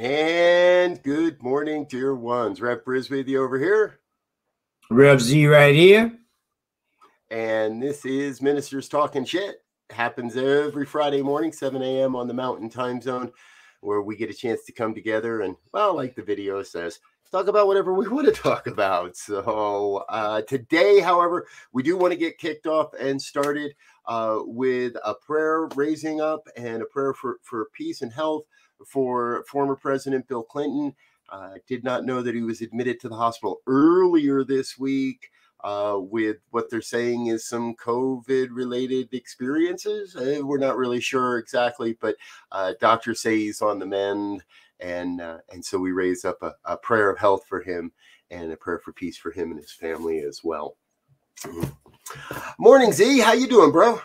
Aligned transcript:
And 0.00 1.02
good 1.02 1.42
morning, 1.42 1.84
dear 1.84 2.14
ones. 2.14 2.62
Rev 2.62 2.82
Brisbane 2.86 3.36
over 3.36 3.58
here. 3.58 4.00
Rev 4.88 5.20
Z 5.20 5.46
right 5.46 5.74
here. 5.74 6.10
And 7.30 7.82
this 7.82 8.06
is 8.06 8.40
Ministers 8.40 8.88
Talking 8.88 9.26
Shit. 9.26 9.56
Happens 9.90 10.38
every 10.38 10.86
Friday 10.86 11.20
morning, 11.20 11.52
7 11.52 11.82
a.m. 11.82 12.16
on 12.16 12.28
the 12.28 12.32
Mountain 12.32 12.70
Time 12.70 13.02
Zone, 13.02 13.30
where 13.82 14.00
we 14.00 14.16
get 14.16 14.30
a 14.30 14.32
chance 14.32 14.64
to 14.64 14.72
come 14.72 14.94
together 14.94 15.42
and, 15.42 15.54
well, 15.74 15.94
like 15.94 16.14
the 16.14 16.22
video 16.22 16.62
says, 16.62 16.98
talk 17.30 17.48
about 17.48 17.66
whatever 17.66 17.92
we 17.92 18.08
want 18.08 18.26
to 18.26 18.32
talk 18.32 18.68
about. 18.68 19.18
So 19.18 20.06
uh, 20.08 20.40
today, 20.48 21.00
however, 21.00 21.46
we 21.74 21.82
do 21.82 21.98
want 21.98 22.12
to 22.14 22.18
get 22.18 22.38
kicked 22.38 22.66
off 22.66 22.94
and 22.98 23.20
started 23.20 23.74
uh, 24.06 24.38
with 24.44 24.94
a 25.04 25.14
prayer 25.14 25.66
raising 25.74 26.22
up 26.22 26.48
and 26.56 26.80
a 26.80 26.86
prayer 26.86 27.12
for, 27.12 27.36
for 27.42 27.68
peace 27.74 28.00
and 28.00 28.10
health 28.10 28.44
for 28.86 29.44
former 29.48 29.76
President 29.76 30.26
Bill 30.28 30.42
Clinton. 30.42 30.94
Uh, 31.28 31.54
did 31.68 31.84
not 31.84 32.04
know 32.04 32.22
that 32.22 32.34
he 32.34 32.42
was 32.42 32.60
admitted 32.60 32.98
to 32.98 33.08
the 33.08 33.16
hospital 33.16 33.60
earlier 33.68 34.42
this 34.42 34.76
week 34.76 35.30
uh, 35.62 35.96
with 35.98 36.38
what 36.50 36.70
they're 36.70 36.82
saying 36.82 37.26
is 37.26 37.46
some 37.46 37.74
COVID 37.76 38.48
related 38.50 39.12
experiences. 39.12 40.16
Uh, 40.16 40.40
we're 40.42 40.58
not 40.58 40.76
really 40.76 41.00
sure 41.00 41.38
exactly, 41.38 41.96
but 42.00 42.16
uh, 42.52 42.72
doctors 42.80 43.20
say 43.20 43.36
he's 43.36 43.62
on 43.62 43.78
the 43.78 43.86
mend. 43.86 44.42
And, 44.80 45.20
uh, 45.20 45.38
and 45.52 45.64
so 45.64 45.78
we 45.78 45.92
raise 45.92 46.24
up 46.24 46.42
a, 46.42 46.54
a, 46.64 46.76
prayer 46.78 47.10
of 47.10 47.18
health 47.18 47.44
for 47.46 47.60
him 47.60 47.92
and 48.30 48.50
a 48.50 48.56
prayer 48.56 48.78
for 48.78 48.92
peace 48.92 49.18
for 49.18 49.30
him 49.30 49.50
and 49.50 49.60
his 49.60 49.72
family 49.72 50.20
as 50.20 50.40
well. 50.42 50.76
Morning, 52.58 52.92
Z. 52.92 53.20
How 53.20 53.34
you 53.34 53.46
doing, 53.46 53.72
bro? 53.72 54.00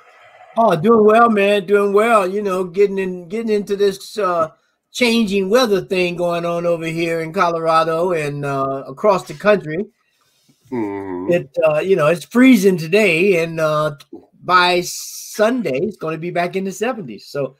Oh, 0.57 0.75
doing 0.75 1.05
well, 1.05 1.29
man. 1.29 1.65
Doing 1.65 1.93
well. 1.93 2.27
You 2.27 2.41
know, 2.41 2.65
getting 2.65 2.97
in, 2.97 3.29
getting 3.29 3.51
into 3.51 3.77
this 3.77 4.17
uh, 4.17 4.49
changing 4.95 5.49
weather 5.49 5.81
thing 5.81 6.15
going 6.15 6.45
on 6.45 6.65
over 6.65 6.85
here 6.85 7.19
in 7.19 7.33
Colorado 7.33 8.13
and 8.13 8.45
uh, 8.45 8.83
across 8.87 9.25
the 9.25 9.33
country. 9.33 9.85
Mm. 10.71 11.31
It 11.31 11.55
uh, 11.67 11.79
you 11.79 11.95
know 11.95 12.07
it's 12.07 12.25
freezing 12.25 12.77
today, 12.77 13.43
and 13.43 13.59
uh, 13.59 13.95
by 14.43 14.81
Sunday 14.81 15.77
it's 15.83 15.97
going 15.97 16.13
to 16.13 16.19
be 16.19 16.31
back 16.31 16.55
in 16.55 16.63
the 16.63 16.71
seventies. 16.71 17.27
So, 17.27 17.55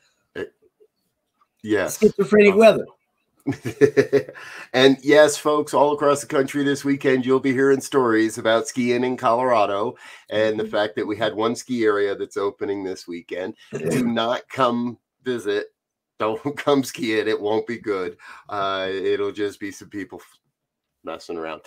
yes, 1.61 1.99
schizophrenic 1.99 2.55
weather. 2.55 2.85
and 4.73 4.97
yes, 5.03 5.37
folks, 5.37 5.75
all 5.75 5.93
across 5.93 6.21
the 6.21 6.27
country 6.27 6.63
this 6.63 6.83
weekend, 6.83 7.27
you'll 7.27 7.39
be 7.39 7.53
hearing 7.53 7.79
stories 7.79 8.39
about 8.39 8.67
skiing 8.67 9.03
in 9.03 9.15
Colorado 9.15 9.95
and 10.31 10.57
the 10.57 10.63
mm-hmm. 10.63 10.71
fact 10.71 10.95
that 10.95 11.05
we 11.05 11.15
had 11.15 11.35
one 11.35 11.55
ski 11.55 11.85
area 11.85 12.15
that's 12.15 12.37
opening 12.37 12.83
this 12.83 13.07
weekend. 13.07 13.53
Do 13.71 14.03
not 14.07 14.49
come 14.49 14.97
visit 15.23 15.67
don't 16.19 16.41
come 16.57 16.83
ski 16.83 17.13
it. 17.13 17.27
It 17.27 17.39
won't 17.39 17.67
be 17.67 17.77
good. 17.77 18.17
Uh, 18.49 18.89
it'll 18.89 19.31
just 19.31 19.59
be 19.59 19.71
some 19.71 19.89
people 19.89 20.21
messing 21.03 21.37
around. 21.37 21.61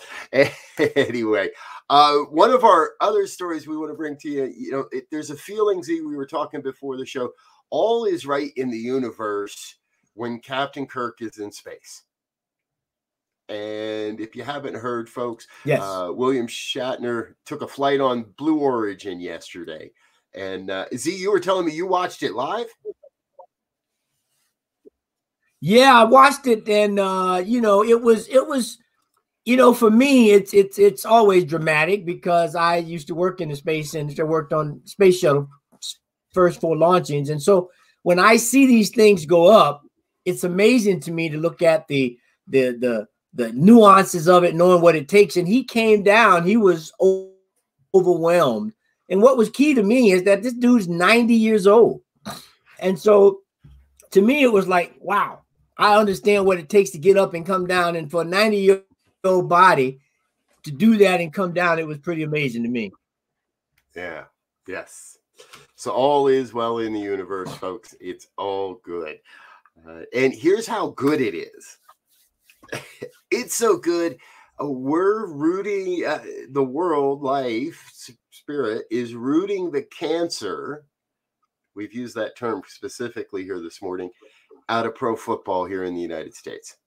anyway, 0.95 1.49
uh, 1.89 2.17
one 2.29 2.51
of 2.51 2.63
our 2.63 2.91
other 3.01 3.25
stories 3.25 3.67
we 3.67 3.77
want 3.77 3.91
to 3.91 3.97
bring 3.97 4.17
to 4.17 4.29
you, 4.29 4.53
you 4.55 4.71
know, 4.71 4.85
it, 4.91 5.07
there's 5.11 5.29
a 5.29 5.35
feeling, 5.35 5.81
Z, 5.81 6.01
we 6.01 6.15
were 6.15 6.25
talking 6.25 6.61
before 6.61 6.97
the 6.97 7.05
show, 7.05 7.31
all 7.69 8.05
is 8.05 8.25
right 8.25 8.51
in 8.55 8.69
the 8.69 8.77
universe 8.77 9.75
when 10.13 10.39
Captain 10.39 10.85
Kirk 10.85 11.21
is 11.21 11.37
in 11.37 11.51
space. 11.51 12.03
And 13.47 14.19
if 14.19 14.35
you 14.35 14.43
haven't 14.43 14.75
heard, 14.75 15.09
folks, 15.09 15.47
yes. 15.65 15.81
Uh, 15.81 16.11
William 16.13 16.45
Shatner 16.45 17.33
took 17.45 17.63
a 17.63 17.67
flight 17.67 17.99
on 17.99 18.25
Blue 18.37 18.59
Origin 18.59 19.19
yesterday. 19.19 19.91
And 20.35 20.69
uh, 20.69 20.85
Z, 20.95 21.15
you 21.15 21.31
were 21.31 21.39
telling 21.39 21.65
me 21.65 21.71
you 21.71 21.87
watched 21.87 22.21
it 22.21 22.33
live? 22.33 22.67
Yeah, 25.61 25.99
I 25.99 26.03
watched 26.05 26.47
it, 26.47 26.67
and 26.69 26.99
uh, 26.99 27.43
you 27.45 27.59
know, 27.61 27.83
it 27.83 28.01
was 28.01 28.27
it 28.29 28.47
was, 28.47 28.77
you 29.45 29.57
know, 29.57 29.73
for 29.73 29.91
me, 29.91 30.31
it's 30.31 30.53
it's 30.53 30.79
it's 30.79 31.05
always 31.05 31.43
dramatic 31.43 32.05
because 32.05 32.55
I 32.55 32.77
used 32.77 33.07
to 33.07 33.15
work 33.15 33.41
in 33.41 33.49
the 33.49 33.55
space 33.55 33.93
industry, 33.93 34.23
worked 34.23 34.53
on 34.53 34.81
space 34.85 35.19
shuttle 35.19 35.49
first 36.33 36.61
four 36.61 36.77
launchings, 36.77 37.29
and 37.29 37.41
so 37.41 37.69
when 38.03 38.19
I 38.19 38.37
see 38.37 38.65
these 38.65 38.89
things 38.89 39.25
go 39.25 39.47
up, 39.47 39.81
it's 40.25 40.43
amazing 40.43 41.01
to 41.01 41.11
me 41.11 41.29
to 41.29 41.37
look 41.37 41.61
at 41.61 41.87
the 41.87 42.17
the 42.47 42.77
the 42.79 43.07
the 43.33 43.51
nuances 43.53 44.27
of 44.27 44.43
it, 44.43 44.55
knowing 44.55 44.81
what 44.81 44.95
it 44.95 45.07
takes. 45.07 45.37
And 45.37 45.47
he 45.47 45.63
came 45.63 46.03
down, 46.03 46.45
he 46.45 46.57
was 46.57 46.91
overwhelmed. 47.93 48.73
And 49.09 49.21
what 49.21 49.37
was 49.37 49.49
key 49.49 49.73
to 49.73 49.83
me 49.83 50.11
is 50.11 50.23
that 50.23 50.43
this 50.43 50.53
dude's 50.53 50.87
90 50.87 51.33
years 51.33 51.67
old. 51.67 52.01
And 52.79 52.97
so 52.97 53.41
to 54.11 54.21
me, 54.21 54.43
it 54.43 54.51
was 54.51 54.67
like, 54.67 54.95
wow, 54.99 55.41
I 55.79 55.95
understand 55.95 56.45
what 56.45 56.59
it 56.59 56.67
takes 56.67 56.89
to 56.91 56.97
get 56.97 57.17
up 57.17 57.33
and 57.33 57.45
come 57.45 57.65
down. 57.65 57.95
And 57.95 58.11
for 58.11 58.21
a 58.21 58.25
90 58.25 58.57
year 58.57 58.83
old 59.23 59.47
body 59.47 60.01
to 60.63 60.71
do 60.71 60.97
that 60.97 61.21
and 61.21 61.33
come 61.33 61.53
down, 61.53 61.79
it 61.79 61.87
was 61.87 61.97
pretty 61.97 62.23
amazing 62.23 62.63
to 62.63 62.69
me. 62.69 62.91
Yeah. 63.95 64.25
Yes. 64.67 65.17
So 65.75 65.91
all 65.91 66.27
is 66.27 66.53
well 66.53 66.79
in 66.79 66.91
the 66.91 66.99
universe, 66.99 67.51
folks. 67.55 67.95
It's 68.01 68.27
all 68.37 68.75
good. 68.83 69.19
Uh, 69.87 70.01
and 70.13 70.33
here's 70.33 70.67
how 70.67 70.89
good 70.89 71.21
it 71.21 71.33
is. 71.33 71.77
it's 73.31 73.55
so 73.55 73.77
good. 73.77 74.17
Uh, 74.61 74.67
we're 74.67 75.27
rooting 75.27 76.05
uh, 76.05 76.21
the 76.49 76.63
world, 76.63 77.21
life, 77.21 77.89
spirit 78.31 78.85
is 78.91 79.15
rooting 79.15 79.71
the 79.71 79.83
cancer. 79.83 80.83
We've 81.73 81.93
used 81.93 82.15
that 82.15 82.35
term 82.35 82.63
specifically 82.67 83.43
here 83.43 83.61
this 83.61 83.81
morning 83.81 84.09
out 84.69 84.85
of 84.85 84.95
pro 84.95 85.15
football 85.15 85.65
here 85.65 85.83
in 85.83 85.93
the 85.93 86.01
United 86.01 86.33
States. 86.33 86.77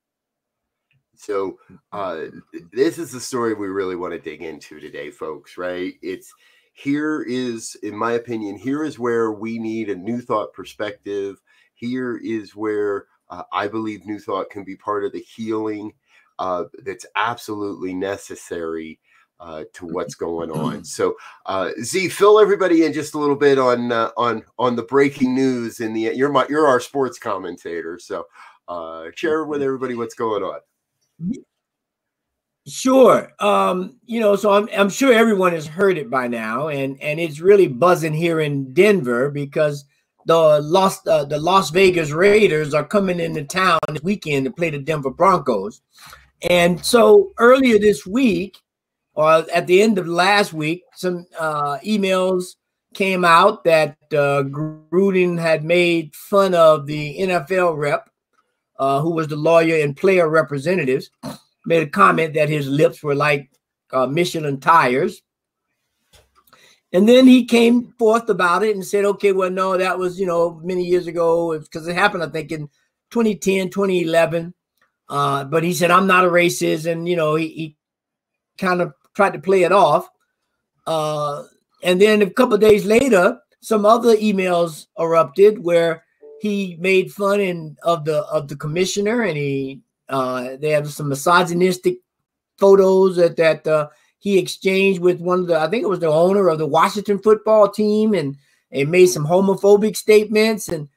So 1.14 1.58
uh, 1.92 2.24
this 2.72 2.98
is 2.98 3.12
the 3.12 3.20
story 3.20 3.54
we 3.54 3.68
really 3.68 3.96
want 3.96 4.12
to 4.12 4.18
dig 4.18 4.42
into 4.42 4.80
today, 4.80 5.10
folks. 5.10 5.58
Right? 5.58 5.94
It's 6.02 6.32
here 6.72 7.22
is, 7.22 7.76
in 7.82 7.94
my 7.94 8.12
opinion, 8.12 8.56
here 8.56 8.82
is 8.82 8.98
where 8.98 9.32
we 9.32 9.58
need 9.58 9.90
a 9.90 9.94
new 9.94 10.20
thought 10.20 10.52
perspective. 10.52 11.42
Here 11.74 12.16
is 12.16 12.56
where 12.56 13.06
uh, 13.28 13.42
I 13.52 13.68
believe 13.68 14.06
new 14.06 14.18
thought 14.18 14.50
can 14.50 14.64
be 14.64 14.76
part 14.76 15.04
of 15.04 15.12
the 15.12 15.20
healing 15.20 15.92
uh, 16.38 16.64
that's 16.84 17.06
absolutely 17.14 17.94
necessary 17.94 18.98
uh, 19.42 19.64
to 19.74 19.86
what's 19.86 20.14
going 20.14 20.50
on. 20.50 20.84
So, 20.92 21.16
uh, 21.46 21.70
Z, 21.82 22.08
fill 22.08 22.38
everybody 22.38 22.84
in 22.84 22.92
just 22.92 23.14
a 23.14 23.18
little 23.18 23.36
bit 23.36 23.58
on 23.58 23.92
uh, 23.92 24.10
on 24.16 24.42
on 24.58 24.76
the 24.76 24.82
breaking 24.82 25.34
news. 25.34 25.80
In 25.80 25.92
the 25.94 26.12
you're 26.14 26.30
my 26.30 26.46
you're 26.48 26.66
our 26.66 26.80
sports 26.80 27.18
commentator, 27.18 27.98
so 27.98 28.26
uh, 28.68 29.06
share 29.14 29.44
with 29.44 29.62
everybody 29.62 29.94
what's 29.94 30.14
going 30.14 30.42
on. 30.42 30.60
Sure. 32.66 33.32
Um, 33.40 33.98
you 34.04 34.20
know, 34.20 34.36
so 34.36 34.52
I'm 34.52 34.68
I'm 34.76 34.90
sure 34.90 35.12
everyone 35.12 35.52
has 35.52 35.66
heard 35.66 35.98
it 35.98 36.10
by 36.10 36.28
now, 36.28 36.68
and 36.68 37.00
and 37.00 37.18
it's 37.18 37.40
really 37.40 37.68
buzzing 37.68 38.14
here 38.14 38.40
in 38.40 38.72
Denver 38.72 39.30
because 39.30 39.84
the 40.26 40.60
Las 40.60 41.04
uh, 41.06 41.24
the 41.24 41.38
Las 41.38 41.70
Vegas 41.70 42.10
Raiders 42.12 42.74
are 42.74 42.84
coming 42.84 43.18
into 43.18 43.44
town 43.44 43.78
this 43.88 44.02
weekend 44.02 44.44
to 44.44 44.52
play 44.52 44.70
the 44.70 44.78
Denver 44.78 45.10
Broncos. 45.10 45.80
And 46.48 46.84
so 46.84 47.32
earlier 47.38 47.78
this 47.78 48.06
week, 48.06 48.61
or 49.14 49.44
at 49.52 49.66
the 49.66 49.82
end 49.82 49.98
of 49.98 50.06
last 50.06 50.52
week, 50.52 50.84
some 50.94 51.26
uh, 51.38 51.78
emails 51.86 52.56
came 52.94 53.24
out 53.24 53.64
that 53.64 53.96
uh, 54.12 54.42
Gruden 54.44 55.38
had 55.38 55.64
made 55.64 56.14
fun 56.14 56.54
of 56.54 56.86
the 56.86 57.18
NFL 57.18 57.76
rep, 57.76 58.10
uh, 58.78 59.00
who 59.00 59.10
was 59.10 59.28
the 59.28 59.36
lawyer 59.36 59.82
and 59.82 59.96
player 59.96 60.28
representatives, 60.28 61.10
made 61.66 61.82
a 61.82 61.90
comment 61.90 62.34
that 62.34 62.48
his 62.48 62.68
lips 62.68 63.02
were 63.02 63.14
like 63.14 63.50
uh, 63.92 64.06
Michelin 64.06 64.60
tires. 64.60 65.22
And 66.94 67.08
then 67.08 67.26
he 67.26 67.46
came 67.46 67.94
forth 67.98 68.28
about 68.28 68.62
it 68.62 68.74
and 68.74 68.84
said, 68.84 69.06
okay, 69.06 69.32
well, 69.32 69.50
no, 69.50 69.78
that 69.78 69.98
was, 69.98 70.20
you 70.20 70.26
know, 70.26 70.60
many 70.62 70.84
years 70.84 71.06
ago 71.06 71.58
because 71.58 71.88
it 71.88 71.94
happened, 71.94 72.22
I 72.22 72.28
think, 72.28 72.52
in 72.52 72.68
2010, 73.10 73.70
2011. 73.70 74.52
Uh, 75.08 75.44
but 75.44 75.62
he 75.64 75.72
said, 75.72 75.90
I'm 75.90 76.06
not 76.06 76.24
a 76.26 76.28
racist. 76.28 76.90
And, 76.90 77.08
you 77.08 77.16
know, 77.16 77.34
he, 77.34 77.48
he 77.48 77.76
kind 78.58 78.82
of 78.82 78.92
tried 79.14 79.32
to 79.32 79.38
play 79.38 79.62
it 79.62 79.72
off. 79.72 80.08
Uh, 80.86 81.44
and 81.82 82.00
then 82.00 82.22
a 82.22 82.30
couple 82.30 82.56
days 82.58 82.84
later, 82.84 83.38
some 83.60 83.86
other 83.86 84.16
emails 84.16 84.86
erupted 84.98 85.62
where 85.62 86.04
he 86.40 86.76
made 86.80 87.12
fun 87.12 87.40
in, 87.40 87.76
of 87.84 88.04
the 88.04 88.24
of 88.24 88.48
the 88.48 88.56
commissioner, 88.56 89.22
and 89.22 89.36
he 89.36 89.80
uh, 90.08 90.56
they 90.60 90.70
have 90.70 90.90
some 90.92 91.08
misogynistic 91.08 91.98
photos 92.58 93.16
that 93.16 93.36
that 93.36 93.66
uh, 93.66 93.88
he 94.18 94.38
exchanged 94.38 95.00
with 95.00 95.20
one 95.20 95.40
of 95.40 95.46
the 95.46 95.58
I 95.58 95.68
think 95.68 95.84
it 95.84 95.88
was 95.88 96.00
the 96.00 96.08
owner 96.08 96.48
of 96.48 96.58
the 96.58 96.66
Washington 96.66 97.18
football 97.20 97.68
team, 97.68 98.14
and 98.14 98.36
and 98.72 98.90
made 98.90 99.06
some 99.06 99.26
homophobic 99.26 99.96
statements. 99.96 100.68
And 100.68 100.88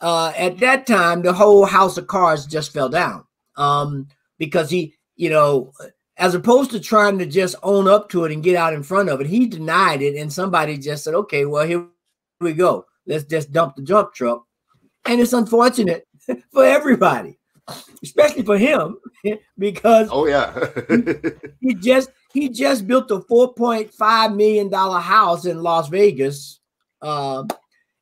uh, 0.00 0.32
at 0.36 0.58
that 0.58 0.86
time, 0.86 1.22
the 1.22 1.32
whole 1.32 1.66
house 1.66 1.98
of 1.98 2.06
cards 2.06 2.46
just 2.46 2.72
fell 2.72 2.88
down 2.88 3.24
um, 3.56 4.08
because 4.38 4.70
he, 4.70 4.94
you 5.16 5.28
know, 5.30 5.72
as 6.16 6.34
opposed 6.34 6.70
to 6.72 6.80
trying 6.80 7.18
to 7.18 7.26
just 7.26 7.56
own 7.62 7.88
up 7.88 8.08
to 8.10 8.24
it 8.24 8.32
and 8.32 8.42
get 8.42 8.56
out 8.56 8.74
in 8.74 8.82
front 8.82 9.08
of 9.08 9.20
it, 9.20 9.26
he 9.26 9.46
denied 9.46 10.02
it. 10.02 10.16
And 10.16 10.32
somebody 10.32 10.78
just 10.78 11.04
said, 11.04 11.14
okay, 11.14 11.46
well, 11.46 11.66
here 11.66 11.86
we 12.40 12.52
go. 12.52 12.86
Let's 13.06 13.24
just 13.24 13.52
dump 13.52 13.76
the 13.76 13.82
jump 13.82 14.14
truck. 14.14 14.44
And 15.04 15.20
it's 15.20 15.32
unfortunate 15.32 16.06
for 16.52 16.64
everybody, 16.64 17.38
especially 18.02 18.44
for 18.44 18.56
him, 18.58 18.98
because 19.58 20.08
oh 20.12 20.26
yeah, 20.26 20.68
he 21.60 21.74
just 21.74 22.10
he 22.32 22.48
just 22.48 22.86
built 22.86 23.10
a 23.10 23.18
4.5 23.18 24.36
million 24.36 24.68
dollar 24.68 25.00
house 25.00 25.44
in 25.44 25.62
Las 25.62 25.88
Vegas. 25.88 26.60
Uh, 27.00 27.44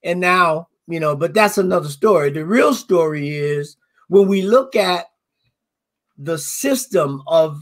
and 0.05 0.21
now, 0.21 0.69
you 0.87 1.01
know, 1.01 1.17
but 1.17 1.33
that's 1.33 1.57
another 1.57 1.89
story. 1.89 2.31
The 2.31 2.45
real 2.45 2.75
story 2.75 3.31
is 3.31 3.77
when 4.09 4.29
we 4.29 4.43
look 4.43 4.77
at 4.77 5.07
the 6.19 6.37
system 6.37 7.23
of 7.27 7.59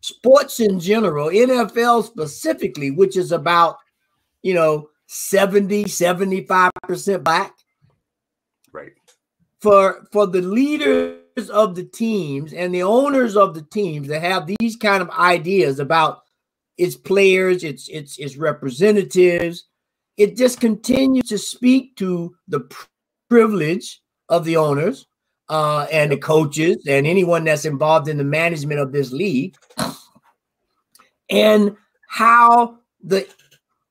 sports 0.00 0.60
in 0.60 0.80
general, 0.80 1.28
NFL 1.28 2.04
specifically, 2.04 2.90
which 2.90 3.16
is 3.16 3.32
about, 3.32 3.76
you 4.42 4.54
know, 4.54 4.88
70, 5.06 5.84
75% 5.84 7.24
black. 7.24 7.54
Right. 8.72 8.92
For 9.60 10.06
for 10.12 10.26
the 10.26 10.40
leaders 10.40 11.50
of 11.50 11.74
the 11.74 11.84
teams 11.84 12.52
and 12.52 12.74
the 12.74 12.82
owners 12.82 13.36
of 13.36 13.54
the 13.54 13.62
teams 13.62 14.08
that 14.08 14.22
have 14.22 14.46
these 14.46 14.76
kind 14.76 15.02
of 15.02 15.10
ideas 15.10 15.80
about 15.80 16.22
its 16.78 16.96
players, 16.96 17.62
its 17.62 17.88
its 17.88 18.18
its 18.18 18.36
representatives, 18.36 19.64
it 20.16 20.36
just 20.36 20.60
continues 20.60 21.28
to 21.28 21.38
speak 21.38 21.96
to 21.96 22.34
the 22.48 22.60
privilege 23.28 24.00
of 24.28 24.44
the 24.44 24.56
owners 24.56 25.06
uh, 25.50 25.86
and 25.92 26.12
the 26.12 26.16
coaches 26.16 26.76
and 26.88 27.06
anyone 27.06 27.44
that's 27.44 27.64
involved 27.64 28.08
in 28.08 28.16
the 28.16 28.24
management 28.24 28.80
of 28.80 28.92
this 28.92 29.12
league, 29.12 29.56
and 31.30 31.76
how 32.08 32.78
the 33.02 33.26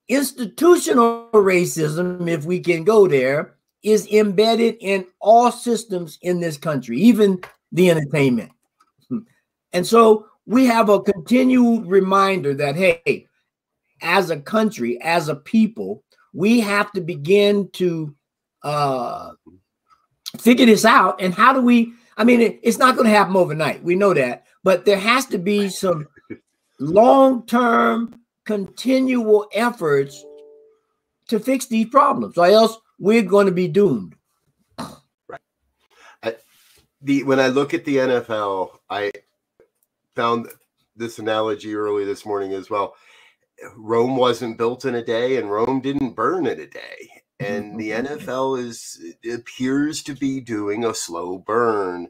institutional 0.07 1.29
racism, 1.33 2.27
if 2.27 2.45
we 2.45 2.59
can 2.59 2.83
go 2.83 3.07
there, 3.07 3.55
is 3.81 4.07
embedded 4.07 4.75
in 4.81 5.05
all 5.19 5.51
systems 5.51 6.17
in 6.21 6.39
this 6.39 6.57
country, 6.57 6.99
even 6.99 7.39
the 7.71 7.89
entertainment. 7.89 8.51
And 9.71 9.85
so 9.85 10.27
we 10.45 10.65
have 10.65 10.89
a 10.89 10.99
continued 10.99 11.85
reminder 11.85 12.53
that, 12.55 12.75
hey, 12.75 13.27
as 14.01 14.29
a 14.29 14.39
country, 14.39 15.01
as 15.01 15.29
a 15.29 15.35
people, 15.35 16.03
we 16.33 16.59
have 16.59 16.91
to 16.93 17.01
begin 17.01 17.69
to 17.73 18.15
uh, 18.63 19.31
figure 20.39 20.65
this 20.65 20.85
out. 20.85 21.21
And 21.21 21.33
how 21.33 21.53
do 21.53 21.61
we? 21.61 21.93
I 22.17 22.23
mean, 22.23 22.41
it, 22.41 22.59
it's 22.63 22.77
not 22.77 22.95
going 22.95 23.05
to 23.05 23.15
happen 23.15 23.35
overnight. 23.35 23.83
We 23.83 23.95
know 23.95 24.13
that, 24.13 24.45
but 24.63 24.85
there 24.85 24.99
has 24.99 25.25
to 25.27 25.37
be 25.37 25.69
some 25.69 26.07
long-term, 26.79 28.19
continual 28.45 29.47
efforts 29.53 30.23
to 31.27 31.39
fix 31.39 31.67
these 31.67 31.87
problems, 31.87 32.37
or 32.37 32.47
else 32.47 32.77
we're 32.97 33.21
going 33.21 33.45
to 33.45 33.51
be 33.51 33.67
doomed. 33.67 34.15
Right. 35.27 35.41
I, 36.23 36.35
the 37.01 37.23
when 37.23 37.39
I 37.39 37.47
look 37.47 37.73
at 37.73 37.85
the 37.85 37.97
NFL, 37.97 38.79
I 38.89 39.11
found 40.15 40.47
this 40.95 41.19
analogy 41.19 41.75
early 41.75 42.05
this 42.05 42.25
morning 42.25 42.53
as 42.53 42.69
well. 42.69 42.95
Rome 43.75 44.15
wasn't 44.15 44.57
built 44.57 44.85
in 44.85 44.95
a 44.95 45.03
day, 45.03 45.37
and 45.37 45.51
Rome 45.51 45.81
didn't 45.81 46.15
burn 46.15 46.47
in 46.47 46.59
a 46.59 46.67
day 46.67 47.09
and 47.39 47.79
the 47.79 47.91
mm-hmm. 47.91 48.13
NFL 48.13 48.59
is 48.63 49.01
appears 49.31 50.03
to 50.03 50.13
be 50.13 50.39
doing 50.39 50.85
a 50.85 50.93
slow 50.93 51.37
burn. 51.39 52.07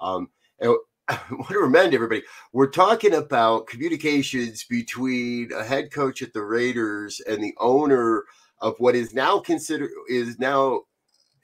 Um, 0.00 0.30
and 0.58 0.76
I 1.08 1.20
want 1.30 1.48
to 1.50 1.58
remind 1.58 1.92
everybody 1.92 2.22
we're 2.52 2.70
talking 2.70 3.14
about 3.14 3.66
communications 3.66 4.64
between 4.64 5.52
a 5.52 5.62
head 5.62 5.92
coach 5.92 6.22
at 6.22 6.32
the 6.32 6.42
Raiders 6.42 7.20
and 7.28 7.44
the 7.44 7.54
owner 7.58 8.24
of 8.60 8.74
what 8.78 8.94
is 8.94 9.12
now 9.12 9.38
considered 9.38 9.90
is 10.08 10.38
now 10.38 10.80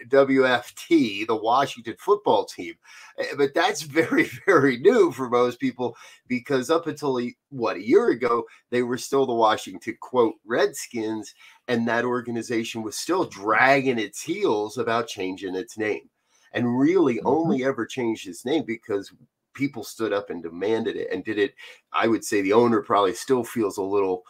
WFT, 0.08 1.26
the 1.26 1.36
Washington 1.36 1.94
football 1.98 2.46
team. 2.46 2.72
Eh, 3.18 3.34
but 3.36 3.52
that's 3.52 3.82
very, 3.82 4.30
very 4.46 4.78
new 4.78 5.12
for 5.12 5.28
most 5.28 5.60
people 5.60 5.94
because 6.26 6.70
up 6.70 6.86
until 6.86 7.20
what 7.50 7.76
a 7.76 7.86
year 7.86 8.08
ago, 8.08 8.44
they 8.70 8.82
were 8.82 8.96
still 8.96 9.26
the 9.26 9.34
Washington 9.34 9.98
quote 10.00 10.36
Redskins, 10.46 11.34
and 11.68 11.86
that 11.86 12.06
organization 12.06 12.82
was 12.82 12.96
still 12.96 13.26
dragging 13.26 13.98
its 13.98 14.22
heels 14.22 14.78
about 14.78 15.06
changing 15.06 15.54
its 15.54 15.76
name. 15.76 16.08
And 16.54 16.78
really 16.78 17.16
mm-hmm. 17.16 17.26
only 17.26 17.64
ever 17.64 17.84
changed 17.84 18.26
its 18.26 18.46
name 18.46 18.64
because 18.66 19.12
people 19.54 19.84
stood 19.84 20.12
up 20.12 20.30
and 20.30 20.42
demanded 20.42 20.96
it 20.96 21.08
and 21.12 21.24
did 21.24 21.38
it. 21.38 21.54
I 21.92 22.08
would 22.08 22.24
say 22.24 22.42
the 22.42 22.52
owner 22.52 22.82
probably 22.82 23.14
still 23.14 23.44
feels 23.44 23.78
a 23.78 23.82
little 23.82 24.24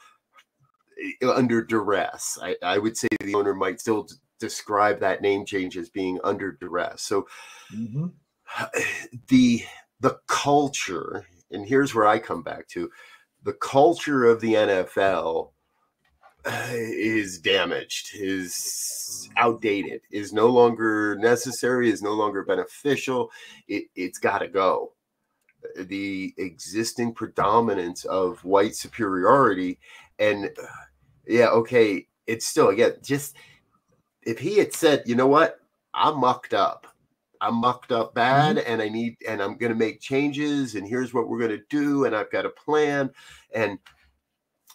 eh, 1.23 1.27
under 1.29 1.63
duress. 1.63 2.39
I, 2.43 2.57
I 2.63 2.79
would 2.79 2.97
say 2.97 3.09
the 3.21 3.35
owner 3.35 3.55
might 3.55 3.81
still 3.81 4.09
describe 4.39 5.01
that 5.01 5.23
name 5.23 5.45
change 5.45 5.77
as 5.77 5.91
being 5.91 6.19
under 6.25 6.53
duress. 6.53 7.03
So 7.03 7.27
mm-hmm. 7.75 8.07
the 9.29 9.63
the 10.01 10.19
culture, 10.27 11.27
and 11.51 11.67
here's 11.67 11.95
where 11.95 12.07
I 12.07 12.19
come 12.19 12.43
back 12.43 12.69
to 12.69 12.91
the 13.43 13.53
culture 13.53 14.25
of 14.25 14.41
the 14.41 14.55
NFL 14.55 15.51
is 16.47 17.39
damaged, 17.39 18.11
is 18.15 19.29
outdated, 19.37 20.01
is 20.11 20.33
no 20.33 20.47
longer 20.47 21.17
necessary, 21.17 21.91
is 21.91 22.03
no 22.03 22.13
longer 22.13 22.45
beneficial. 22.45 23.31
It, 23.69 23.85
it's 23.95 24.19
got 24.19 24.39
to 24.39 24.49
go. 24.49 24.93
The 25.77 26.35
existing 26.39 27.15
predominance 27.15 28.05
of 28.05 28.45
white 28.45 28.75
superiority, 28.75 29.79
and 30.19 30.51
yeah, 31.27 31.49
okay, 31.49 32.07
it's 32.27 32.47
still 32.47 32.69
again 32.69 32.95
just 33.03 33.37
if 34.23 34.39
he 34.39 34.59
had 34.59 34.73
said, 34.73 35.03
you 35.07 35.15
know 35.15 35.27
what, 35.27 35.61
I'm 35.95 36.19
mucked 36.19 36.55
up. 36.55 36.87
I'm 37.41 37.55
mucked 37.55 37.91
up 37.91 38.15
bad 38.15 38.57
mm-hmm. 38.57 38.71
and 38.71 38.83
I 38.83 38.89
need 38.89 39.17
and 39.27 39.41
I'm 39.41 39.57
going 39.57 39.73
to 39.73 39.79
make 39.79 40.01
changes 40.01 40.75
and 40.75 40.87
here's 40.87 41.15
what 41.15 41.29
we're 41.29 41.39
going 41.39 41.51
to 41.51 41.65
do 41.71 42.05
and 42.05 42.15
I've 42.15 42.31
got 42.31 42.45
a 42.45 42.51
plan 42.51 43.11
and 43.55 43.79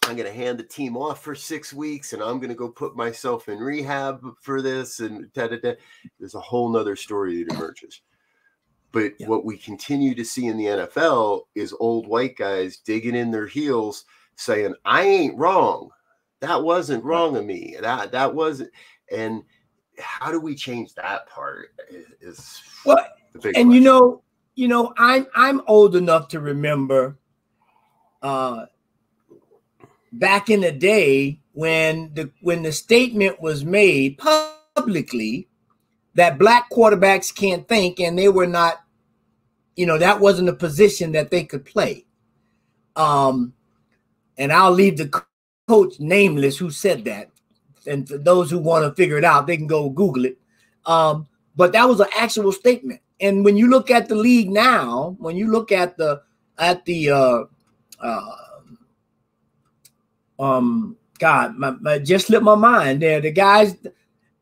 I'm 0.02 0.16
going 0.16 0.28
to 0.28 0.34
hand 0.34 0.58
the 0.58 0.64
team 0.64 0.96
off 0.96 1.22
for 1.22 1.34
6 1.34 1.72
weeks 1.72 2.12
and 2.12 2.22
I'm 2.22 2.38
going 2.38 2.48
to 2.48 2.56
go 2.56 2.68
put 2.68 2.96
myself 2.96 3.48
in 3.48 3.58
rehab 3.60 4.20
for 4.40 4.62
this 4.62 4.98
and 4.98 5.32
da, 5.32 5.46
da, 5.46 5.58
da. 5.58 5.74
there's 6.18 6.34
a 6.34 6.40
whole 6.40 6.68
nother 6.68 6.96
story 6.96 7.44
that 7.44 7.54
emerges. 7.54 8.02
But 8.92 9.12
yeah. 9.18 9.28
what 9.28 9.44
we 9.44 9.56
continue 9.56 10.14
to 10.14 10.24
see 10.24 10.46
in 10.46 10.56
the 10.56 10.64
NFL 10.66 11.42
is 11.54 11.74
old 11.78 12.06
white 12.06 12.36
guys 12.36 12.78
digging 12.78 13.14
in 13.14 13.30
their 13.30 13.46
heels 13.46 14.04
saying, 14.36 14.74
I 14.84 15.02
ain't 15.02 15.38
wrong. 15.38 15.90
That 16.40 16.62
wasn't 16.62 17.04
wrong 17.04 17.36
of 17.36 17.44
me. 17.44 17.76
That 17.80 18.12
that 18.12 18.34
wasn't 18.34 18.70
and 19.10 19.42
how 19.98 20.30
do 20.30 20.40
we 20.40 20.54
change 20.54 20.94
that 20.94 21.26
part 21.28 21.74
is 22.20 22.62
well 22.84 22.98
and 23.34 23.42
question. 23.42 23.70
you 23.70 23.80
know 23.80 24.22
you 24.54 24.68
know 24.68 24.92
i'm 24.98 25.26
i'm 25.34 25.62
old 25.66 25.96
enough 25.96 26.28
to 26.28 26.40
remember 26.40 27.18
uh 28.22 28.66
back 30.12 30.50
in 30.50 30.60
the 30.60 30.72
day 30.72 31.40
when 31.52 32.12
the 32.14 32.30
when 32.40 32.62
the 32.62 32.72
statement 32.72 33.40
was 33.40 33.64
made 33.64 34.18
publicly 34.18 35.48
that 36.16 36.38
black 36.38 36.68
quarterbacks 36.70 37.34
can't 37.34 37.66
think 37.68 38.00
and 38.00 38.18
they 38.18 38.28
were 38.28 38.46
not 38.46 38.82
you 39.76 39.86
know 39.86 39.98
that 39.98 40.20
wasn't 40.20 40.48
a 40.48 40.52
position 40.52 41.12
that 41.12 41.30
they 41.30 41.44
could 41.44 41.64
play 41.64 42.04
um 42.96 43.52
and 44.38 44.52
I'll 44.52 44.72
leave 44.72 44.98
the 44.98 45.24
coach 45.68 45.98
nameless 45.98 46.58
who 46.58 46.70
said 46.70 47.04
that. 47.04 47.30
And 47.86 48.08
for 48.08 48.18
those 48.18 48.50
who 48.50 48.58
want 48.58 48.84
to 48.84 48.94
figure 48.94 49.18
it 49.18 49.24
out, 49.24 49.46
they 49.46 49.56
can 49.56 49.66
go 49.66 49.88
Google 49.88 50.26
it. 50.26 50.38
Um, 50.84 51.26
but 51.54 51.72
that 51.72 51.88
was 51.88 52.00
an 52.00 52.08
actual 52.16 52.52
statement. 52.52 53.00
And 53.20 53.44
when 53.44 53.56
you 53.56 53.68
look 53.68 53.90
at 53.90 54.08
the 54.08 54.14
league 54.14 54.50
now, 54.50 55.16
when 55.18 55.36
you 55.36 55.50
look 55.50 55.72
at 55.72 55.96
the 55.96 56.22
at 56.58 56.84
the 56.84 57.10
uh, 57.10 57.44
uh, 58.00 58.36
um 60.38 60.96
God, 61.18 61.56
my, 61.56 61.70
my 61.80 61.98
just 61.98 62.26
slipped 62.26 62.44
my 62.44 62.54
mind 62.54 63.00
there. 63.00 63.20
The 63.20 63.30
guys, 63.30 63.74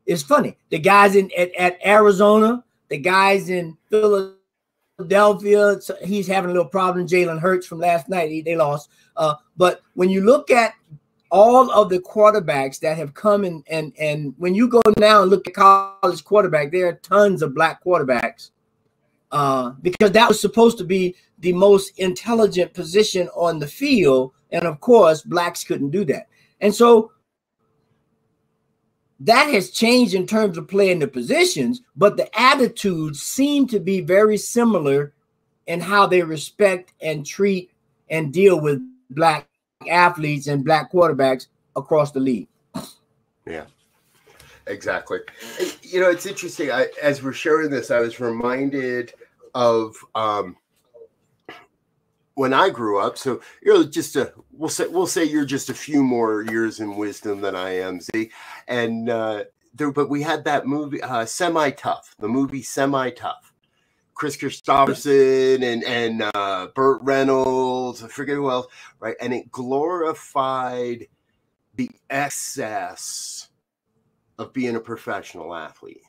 it's 0.06 0.22
funny. 0.22 0.56
The 0.70 0.78
guys 0.78 1.16
in 1.16 1.30
at, 1.36 1.54
at 1.54 1.78
Arizona, 1.84 2.64
the 2.88 2.98
guys 2.98 3.48
in 3.50 3.76
Philadelphia, 4.98 5.78
he's 6.04 6.26
having 6.26 6.50
a 6.50 6.52
little 6.52 6.68
problem. 6.68 7.06
Jalen 7.06 7.40
Hurts 7.40 7.66
from 7.66 7.80
last 7.80 8.08
night, 8.08 8.30
he, 8.30 8.42
they 8.42 8.56
lost. 8.56 8.90
Uh, 9.16 9.34
but 9.56 9.82
when 9.94 10.10
you 10.10 10.20
look 10.22 10.50
at 10.50 10.74
all 11.30 11.70
of 11.70 11.88
the 11.88 11.98
quarterbacks 11.98 12.78
that 12.80 12.96
have 12.96 13.14
come 13.14 13.44
in, 13.44 13.64
and 13.68 13.92
and 13.98 14.34
when 14.38 14.54
you 14.54 14.68
go 14.68 14.82
now 14.98 15.22
and 15.22 15.30
look 15.30 15.48
at 15.48 15.54
college 15.54 16.24
quarterback, 16.24 16.70
there 16.70 16.88
are 16.88 16.94
tons 16.94 17.42
of 17.42 17.54
black 17.54 17.82
quarterbacks. 17.82 18.50
Uh, 19.32 19.70
because 19.82 20.12
that 20.12 20.28
was 20.28 20.40
supposed 20.40 20.78
to 20.78 20.84
be 20.84 21.16
the 21.40 21.52
most 21.52 21.98
intelligent 21.98 22.72
position 22.72 23.28
on 23.34 23.58
the 23.58 23.66
field. 23.66 24.32
And 24.52 24.64
of 24.64 24.78
course, 24.78 25.22
blacks 25.22 25.64
couldn't 25.64 25.90
do 25.90 26.04
that. 26.04 26.28
And 26.60 26.72
so 26.72 27.10
that 29.24 29.48
has 29.52 29.70
changed 29.70 30.14
in 30.14 30.26
terms 30.26 30.58
of 30.58 30.68
playing 30.68 30.98
the 30.98 31.08
positions, 31.08 31.80
but 31.96 32.16
the 32.16 32.28
attitudes 32.38 33.22
seem 33.22 33.66
to 33.68 33.80
be 33.80 34.00
very 34.00 34.36
similar 34.36 35.12
in 35.66 35.80
how 35.80 36.06
they 36.06 36.22
respect 36.22 36.92
and 37.00 37.24
treat 37.24 37.70
and 38.10 38.32
deal 38.32 38.60
with 38.60 38.82
black 39.10 39.48
athletes 39.88 40.46
and 40.46 40.64
black 40.64 40.92
quarterbacks 40.92 41.46
across 41.74 42.12
the 42.12 42.20
league. 42.20 42.48
Yeah, 43.46 43.64
exactly. 44.66 45.20
You 45.82 46.00
know, 46.00 46.10
it's 46.10 46.26
interesting. 46.26 46.70
I, 46.70 46.88
as 47.02 47.22
we're 47.22 47.32
sharing 47.32 47.70
this, 47.70 47.90
I 47.90 48.00
was 48.00 48.20
reminded 48.20 49.14
of 49.54 49.96
um, 50.14 50.56
when 52.34 52.52
I 52.52 52.70
grew 52.70 52.98
up. 52.98 53.16
So 53.18 53.40
you're 53.62 53.84
just 53.84 54.16
a 54.16 54.32
we'll 54.52 54.68
say 54.68 54.86
we'll 54.86 55.06
say 55.06 55.24
you're 55.24 55.44
just 55.44 55.70
a 55.70 55.74
few 55.74 56.02
more 56.02 56.42
years 56.42 56.80
in 56.80 56.96
wisdom 56.96 57.40
than 57.40 57.54
I 57.54 57.78
am, 57.78 58.00
Z. 58.00 58.30
And 58.68 59.08
uh, 59.08 59.44
there, 59.74 59.90
but 59.90 60.08
we 60.08 60.22
had 60.22 60.44
that 60.44 60.66
movie, 60.66 61.02
uh, 61.02 61.24
Semi 61.26 61.70
Tough, 61.70 62.14
the 62.18 62.28
movie 62.28 62.62
Semi 62.62 63.10
Tough. 63.10 63.52
Kris 64.14 64.36
Kristofferson 64.36 65.64
and 65.64 65.82
and 65.82 66.30
uh, 66.34 66.68
Burt 66.74 67.02
Reynolds, 67.02 68.02
I 68.02 68.06
forget 68.06 68.36
who 68.36 68.48
else, 68.48 68.68
right? 69.00 69.16
And 69.20 69.34
it 69.34 69.50
glorified 69.50 71.08
the 71.74 71.90
excess 72.08 73.48
of 74.38 74.52
being 74.52 74.76
a 74.76 74.80
professional 74.80 75.52
athlete 75.52 76.02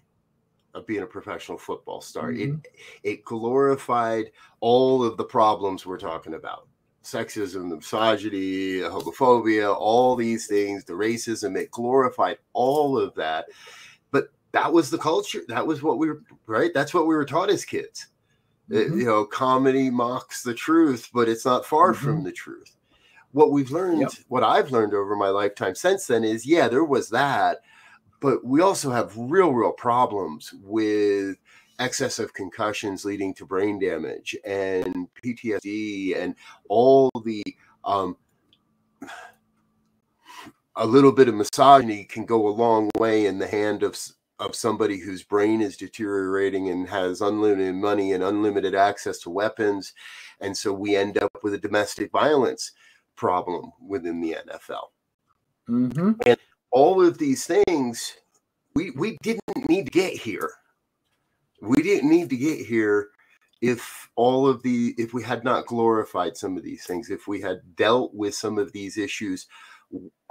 of 0.75 0.86
being 0.86 1.03
a 1.03 1.08
professional 1.08 1.58
football 1.58 2.01
star. 2.01 2.32
Mm-hmm. 2.32 2.55
It 2.55 2.72
it 3.03 3.25
glorified 3.25 4.32
all 4.60 5.03
of 5.03 5.17
the 5.17 5.24
problems 5.24 5.86
we're 5.86 5.98
talking 5.98 6.36
about. 6.36 6.67
Sexism, 7.03 7.70
the 7.70 7.77
misogyny, 7.77 8.79
homophobia, 8.82 9.75
all 9.75 10.15
these 10.15 10.48
things, 10.48 10.84
the 10.84 10.94
racism, 10.94 11.55
it 11.55 11.72
glorified 11.72 12.38
all 12.53 12.98
of 12.98 13.13
that. 13.15 13.46
But 14.12 14.29
that 14.51 14.72
was 14.72 14.89
the 14.89 14.98
culture. 14.98 15.41
That 15.48 15.65
was 15.65 15.82
what 15.82 15.98
we 15.98 16.10
were 16.10 16.22
right. 16.46 16.74
That's 16.74 16.94
what 16.94 17.08
we 17.08 17.15
were 17.15 17.25
taught 17.25 17.50
as 17.50 17.63
kids. 17.63 18.08
Mm-hmm. 18.70 18.94
It, 18.94 19.00
you 19.00 19.05
know, 19.05 19.25
comedy 19.25 19.89
mocks 19.89 20.44
the 20.44 20.53
truth, 20.53 21.10
but 21.13 21.29
it's 21.29 21.46
not 21.46 21.65
far 21.65 21.94
mm-hmm. 21.94 22.05
from 22.05 22.24
the 22.24 22.32
truth. 22.32 22.75
What 23.32 23.51
we've 23.51 23.72
learned, 23.72 24.01
yep. 24.01 24.12
what 24.29 24.44
I've 24.44 24.72
learned 24.72 24.94
over 24.94 25.15
my 25.15 25.27
lifetime 25.29 25.75
since 25.75 26.08
then 26.08 26.24
is 26.24 26.46
yeah, 26.46 26.67
there 26.67 26.86
was 26.86 27.10
that 27.10 27.60
but 28.25 28.44
we 28.44 28.60
also 28.60 28.89
have 28.89 29.15
real, 29.15 29.51
real 29.51 29.72
problems 29.72 30.51
with 30.63 31.38
excessive 31.79 32.34
concussions 32.34 33.05
leading 33.05 33.36
to 33.36 33.46
brain 33.46 33.77
damage 33.77 34.36
and 34.44 35.08
PTSD 35.24 36.17
and 36.17 36.34
all 36.67 37.12
the 37.24 37.44
um, 37.84 38.17
a 40.75 40.88
little 40.88 41.12
bit 41.12 41.27
of 41.27 41.36
misogyny 41.36 42.03
can 42.03 42.25
go 42.25 42.48
a 42.48 42.50
long 42.50 42.89
way 42.98 43.27
in 43.27 43.38
the 43.38 43.46
hand 43.46 43.84
of 43.84 43.96
of 44.39 44.55
somebody 44.55 44.98
whose 45.00 45.22
brain 45.22 45.62
is 45.62 45.77
deteriorating 45.77 46.70
and 46.70 46.89
has 46.89 47.22
unlimited 47.22 47.75
money 47.75 48.13
and 48.13 48.24
unlimited 48.24 48.74
access 48.74 49.20
to 49.20 49.29
weapons 49.29 49.94
and 50.41 50.58
so 50.58 50.74
we 50.74 50.96
end 50.96 51.22
up 51.22 51.32
with 51.44 51.53
a 51.53 51.60
domestic 51.60 52.12
violence 52.12 52.72
problem 53.15 53.72
within 53.88 54.20
the 54.20 54.36
NFL. 54.50 54.88
Mm-hmm. 55.70 56.12
And 56.25 56.38
all 56.75 57.01
of 57.01 57.17
these 57.17 57.46
things 57.46 58.17
we 58.75 58.91
we 58.91 59.17
didn't 59.24 59.70
need 59.70 59.86
to 59.86 59.91
get 59.91 60.13
here. 60.13 60.51
We 61.62 61.82
didn't 61.82 62.10
need 62.10 62.29
to 62.29 62.38
get 62.38 62.65
here 62.65 63.08
if 63.62 64.10
all 64.17 64.46
of 64.48 64.62
the 64.62 64.94
if 64.98 65.13
we 65.13 65.24
had 65.24 65.46
not 65.46 65.67
glorified 65.67 66.36
some 66.36 66.58
of 66.58 66.63
these 66.63 66.86
things, 66.86 67.10
if 67.10 67.27
we 67.27 67.39
had 67.39 67.62
dealt 67.77 68.13
with 68.13 68.36
some 68.36 68.60
of 68.60 68.74
these 68.74 68.98
issues 68.98 69.48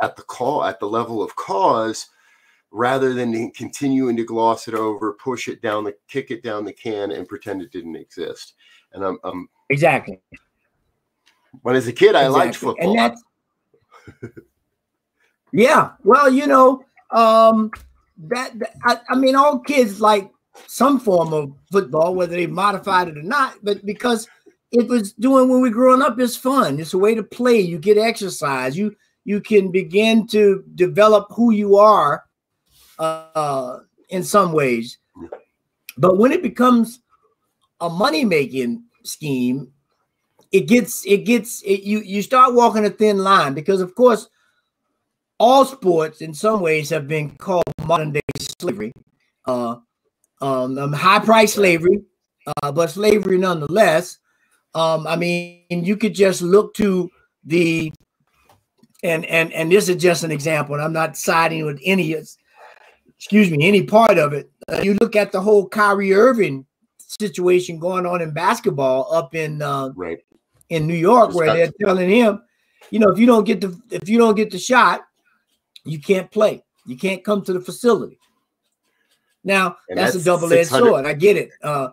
at 0.03 0.17
the 0.17 0.23
call 0.23 0.65
at 0.65 0.79
the 0.81 0.87
level 0.87 1.23
of 1.23 1.35
cause 1.35 2.11
rather 2.71 3.15
than 3.15 3.51
continuing 3.53 4.17
to 4.17 4.25
gloss 4.25 4.69
it 4.69 4.75
over, 4.75 5.15
push 5.15 5.49
it 5.49 5.63
down 5.63 5.85
the 5.85 5.97
kick 6.09 6.31
it 6.31 6.43
down 6.43 6.67
the 6.67 6.73
can 6.75 7.11
and 7.11 7.27
pretend 7.27 7.63
it 7.63 7.73
didn't 7.73 7.97
exist. 7.97 8.53
And 8.93 9.03
I'm, 9.03 9.19
I'm 9.25 9.49
exactly 9.71 10.21
when 11.63 11.75
as 11.75 11.89
a 11.89 11.93
kid 11.93 12.15
I 12.15 12.29
liked 12.29 12.57
football. 12.57 12.91
And 12.91 12.99
that's 12.99 13.23
yeah. 15.55 15.93
Well, 16.03 16.29
you 16.31 16.47
know, 16.47 16.85
um, 17.11 17.71
that, 18.19 18.59
that 18.59 18.75
I, 18.85 18.99
I, 19.11 19.15
mean, 19.15 19.37
all 19.37 19.61
kids 19.61 20.01
like 20.01 20.31
some 20.67 20.99
form 20.99 21.33
of 21.33 21.53
football, 21.71 22.15
whether 22.15 22.35
they 22.35 22.47
modified 22.47 23.09
it 23.09 23.17
or 23.17 23.23
not, 23.23 23.55
but 23.63 23.85
because 23.87 24.29
it 24.73 24.89
was 24.89 25.13
doing 25.13 25.49
when 25.49 25.61
we 25.61 25.71
growing 25.71 26.03
up 26.03 26.19
is 26.19 26.37
fun. 26.37 26.81
It's 26.81 26.95
a 26.95 26.99
way 26.99 27.15
to 27.15 27.23
play. 27.23 27.61
You 27.61 27.79
get 27.79 27.97
exercise. 27.97 28.77
You 28.77 28.97
you 29.25 29.41
can 29.41 29.71
begin 29.71 30.27
to 30.29 30.65
develop 30.75 31.29
who 31.31 31.53
you 31.53 31.77
are 31.77 32.25
uh, 32.99 33.79
in 34.11 34.23
some 34.25 34.53
ways. 34.53 34.99
But 35.97 36.19
when 36.19 36.33
it 36.33 36.43
becomes 36.43 37.01
a 37.81 37.89
money 37.89 38.25
making 38.25 38.83
scheme, 39.05 39.73
it 40.51 40.67
gets 40.67 41.07
it 41.07 41.19
gets 41.19 41.63
it, 41.63 41.85
you 41.85 42.01
you 42.01 42.23
start 42.23 42.55
walking 42.55 42.85
a 42.85 42.91
thin 42.91 43.19
line 43.19 43.55
because 43.55 43.81
of 43.81 43.95
course 43.95 44.29
all 45.39 45.65
sports 45.65 46.21
in 46.21 46.33
some 46.35 46.61
ways 46.61 46.91
have 46.91 47.09
been 47.09 47.37
called 47.37 47.65
modern 47.87 48.13
day 48.13 48.21
slavery, 48.39 48.93
uh, 49.47 49.77
um, 50.41 50.79
um 50.79 50.93
high 50.93 51.19
price 51.19 51.55
slavery, 51.55 52.03
uh, 52.47 52.73
but 52.73 52.91
slavery 52.91 53.39
nonetheless. 53.39 54.19
Um, 54.75 55.07
I 55.07 55.17
mean, 55.17 55.65
you 55.71 55.97
could 55.97 56.15
just 56.15 56.43
look 56.43 56.75
to 56.75 57.11
the 57.45 57.93
and 59.03 59.25
and 59.27 59.53
and 59.53 59.71
this 59.71 59.89
is 59.89 60.03
just 60.03 60.25
an 60.25 60.31
example, 60.31 60.75
and 60.75 60.83
I'm 60.83 60.93
not 60.93 61.17
siding 61.17 61.65
with 61.65 61.81
any, 61.85 62.17
excuse 63.19 63.51
me, 63.51 63.69
any 63.69 63.83
part 63.83 64.19
of 64.19 64.33
it. 64.33 64.51
Uh, 64.69 64.81
you 64.83 64.95
look 65.01 65.15
at 65.15 65.31
the 65.31 65.41
whole 65.41 65.69
Kyrie 65.69 66.15
Irving 66.15 66.67
situation 66.99 67.79
going 67.79 68.07
on 68.07 68.23
in 68.23 68.33
basketball 68.33 69.13
up 69.13 69.35
in 69.35 69.63
uh, 69.63 69.91
right 69.95 70.19
in 70.71 70.87
New 70.87 70.95
York, 70.95 71.35
where 71.35 71.53
they're 71.53 71.73
telling 71.81 72.09
him, 72.09 72.43
you 72.91 72.99
know, 72.99 73.11
if 73.11 73.19
you 73.19 73.27
don't 73.27 73.45
get 73.45 73.61
the 73.61 73.79
if 73.91 74.09
you 74.09 74.19
don't 74.19 74.37
get 74.37 74.51
the 74.51 74.59
shot, 74.59 75.03
you 75.85 76.01
can't 76.01 76.31
play. 76.31 76.65
You 76.87 76.97
can't 76.97 77.25
come 77.25 77.43
to 77.45 77.53
the 77.53 77.61
facility. 77.61 78.19
Now 79.43 79.77
and 79.89 79.99
that's, 79.99 80.15
that's 80.15 80.25
a 80.25 80.27
double-edged 80.27 80.71
sword. 80.71 81.07
I 81.07 81.13
get 81.13 81.37
it. 81.37 81.51
Uh, 81.63 81.91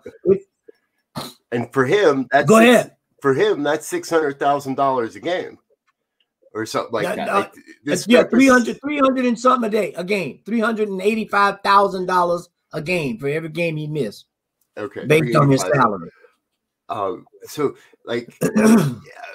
and 1.52 1.72
for 1.74 1.86
him, 1.86 2.28
that's 2.32 2.48
go 2.48 2.60
ahead. 2.60 2.96
For 3.22 3.34
him, 3.34 3.62
that's 3.62 3.86
six 3.88 4.10
hundred 4.10 4.40
thousand 4.40 4.76
dollars 4.76 5.16
a 5.16 5.20
game, 5.20 5.60
or 6.54 6.66
something 6.66 6.94
like 6.94 7.16
that. 7.16 7.30
Uh, 7.30 7.50
this 7.84 8.08
yeah, 8.08 8.24
300, 8.24 8.80
300 8.82 9.26
and 9.26 9.38
something 9.38 9.68
a 9.68 9.72
day, 9.72 9.94
a 9.94 10.04
game, 10.04 10.40
three 10.46 10.62
hundred 10.62 10.88
and 10.88 11.02
eighty-five 11.02 11.60
thousand 11.62 12.06
dollars 12.06 12.50
a 12.74 12.82
game 12.82 13.20
for 13.20 13.28
every 13.28 13.50
game 13.50 13.76
he 13.76 13.88
missed. 13.88 14.26
Okay, 14.78 15.06
based 15.06 15.36
on 15.36 15.52
his 15.52 15.62
salary. 15.62 16.10
Um, 16.88 17.26
so 17.44 17.76
like, 18.06 18.34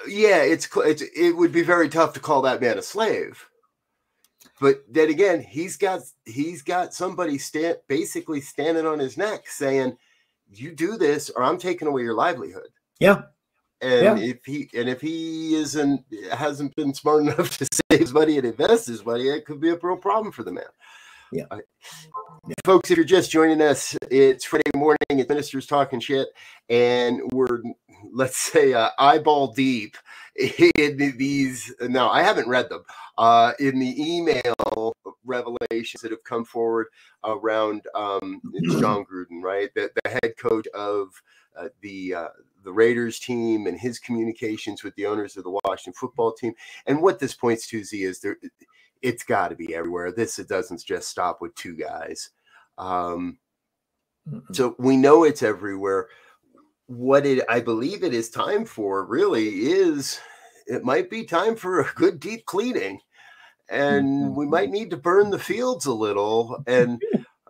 yeah, 0.07 0.41
it's, 0.41 0.67
it's 0.77 1.03
it 1.15 1.35
would 1.35 1.51
be 1.51 1.63
very 1.63 1.89
tough 1.89 2.13
to 2.13 2.19
call 2.19 2.41
that 2.43 2.61
man 2.61 2.77
a 2.77 2.81
slave 2.81 3.47
but 4.59 4.83
then 4.89 5.09
again, 5.09 5.41
he's 5.41 5.77
got 5.77 6.01
he's 6.25 6.61
got 6.61 6.93
somebody 6.93 7.37
stand 7.37 7.77
basically 7.87 8.41
standing 8.41 8.85
on 8.85 8.99
his 8.99 9.17
neck 9.17 9.47
saying, 9.47 9.97
"You 10.49 10.73
do 10.73 10.97
this, 10.97 11.29
or 11.29 11.43
I'm 11.43 11.57
taking 11.57 11.87
away 11.87 12.01
your 12.03 12.15
livelihood." 12.15 12.69
Yeah. 12.99 13.23
And 13.81 14.19
yeah. 14.19 14.25
if 14.25 14.43
he 14.43 14.69
and 14.73 14.89
if 14.89 14.99
he 14.99 15.55
isn't 15.55 16.03
hasn't 16.31 16.75
been 16.75 16.93
smart 16.93 17.21
enough 17.23 17.57
to 17.57 17.67
save 17.89 17.99
his 17.99 18.13
money 18.13 18.37
and 18.37 18.47
invest 18.47 18.87
his 18.87 19.05
money, 19.05 19.27
it 19.27 19.45
could 19.45 19.61
be 19.61 19.69
a 19.69 19.77
real 19.81 19.97
problem 19.97 20.31
for 20.31 20.43
the 20.43 20.51
man. 20.51 20.63
Yeah. 21.31 21.45
Folks, 22.65 22.89
if 22.89 22.97
you're 22.97 23.05
just 23.05 23.29
joining 23.29 23.61
us, 23.61 23.95
it's 24.09 24.45
Friday 24.45 24.71
morning. 24.73 24.97
It's 25.09 25.27
Ministers 25.27 25.67
Talking 25.67 25.99
Shit, 25.99 26.29
and 26.69 27.21
we're 27.33 27.61
let's 28.11 28.37
say, 28.37 28.73
uh, 28.73 28.89
eyeball 28.97 29.53
deep 29.53 29.97
in 30.37 31.15
these. 31.17 31.73
Now, 31.81 32.09
I 32.09 32.21
haven't 32.21 32.47
read 32.47 32.69
them 32.69 32.83
uh, 33.17 33.53
in 33.59 33.79
the 33.79 33.95
email 33.97 34.95
revelations 35.25 36.01
that 36.01 36.11
have 36.11 36.23
come 36.23 36.45
forward 36.45 36.87
around 37.23 37.81
um, 37.95 38.41
Jon 38.79 39.05
Gruden, 39.05 39.41
right? 39.41 39.69
The, 39.75 39.89
the 40.03 40.09
head 40.09 40.33
coach 40.37 40.67
of 40.73 41.09
uh, 41.57 41.69
the 41.81 42.13
uh, 42.13 42.27
the 42.63 42.71
Raiders 42.71 43.19
team 43.19 43.65
and 43.65 43.79
his 43.79 43.99
communications 43.99 44.83
with 44.83 44.93
the 44.95 45.05
owners 45.05 45.37
of 45.37 45.43
the 45.43 45.59
Washington 45.65 45.93
football 45.93 46.33
team. 46.33 46.53
And 46.85 47.01
what 47.01 47.19
this 47.19 47.33
points 47.33 47.67
to, 47.69 47.83
Z, 47.83 48.03
is 48.03 48.19
there 48.19 48.37
it's 49.01 49.23
got 49.23 49.49
to 49.49 49.55
be 49.55 49.73
everywhere. 49.75 50.11
This 50.11 50.39
it 50.39 50.47
doesn't 50.47 50.83
just 50.83 51.09
stop 51.09 51.41
with 51.41 51.55
two 51.55 51.75
guys. 51.75 52.29
Um, 52.77 53.39
so 54.51 54.75
we 54.77 54.97
know 54.97 55.23
it's 55.23 55.43
everywhere. 55.43 56.07
What 56.87 57.25
it 57.25 57.43
I 57.49 57.59
believe 57.59 58.03
it 58.03 58.13
is 58.13 58.29
time 58.29 58.65
for 58.65 59.05
really 59.05 59.47
is 59.47 60.19
it 60.67 60.83
might 60.83 61.09
be 61.09 61.23
time 61.23 61.55
for 61.55 61.81
a 61.81 61.91
good 61.95 62.19
deep 62.19 62.45
cleaning, 62.45 62.99
and 63.69 64.35
we 64.35 64.45
might 64.45 64.69
need 64.69 64.89
to 64.91 64.97
burn 64.97 65.29
the 65.29 65.39
fields 65.39 65.85
a 65.85 65.93
little. 65.93 66.63
And 66.65 67.01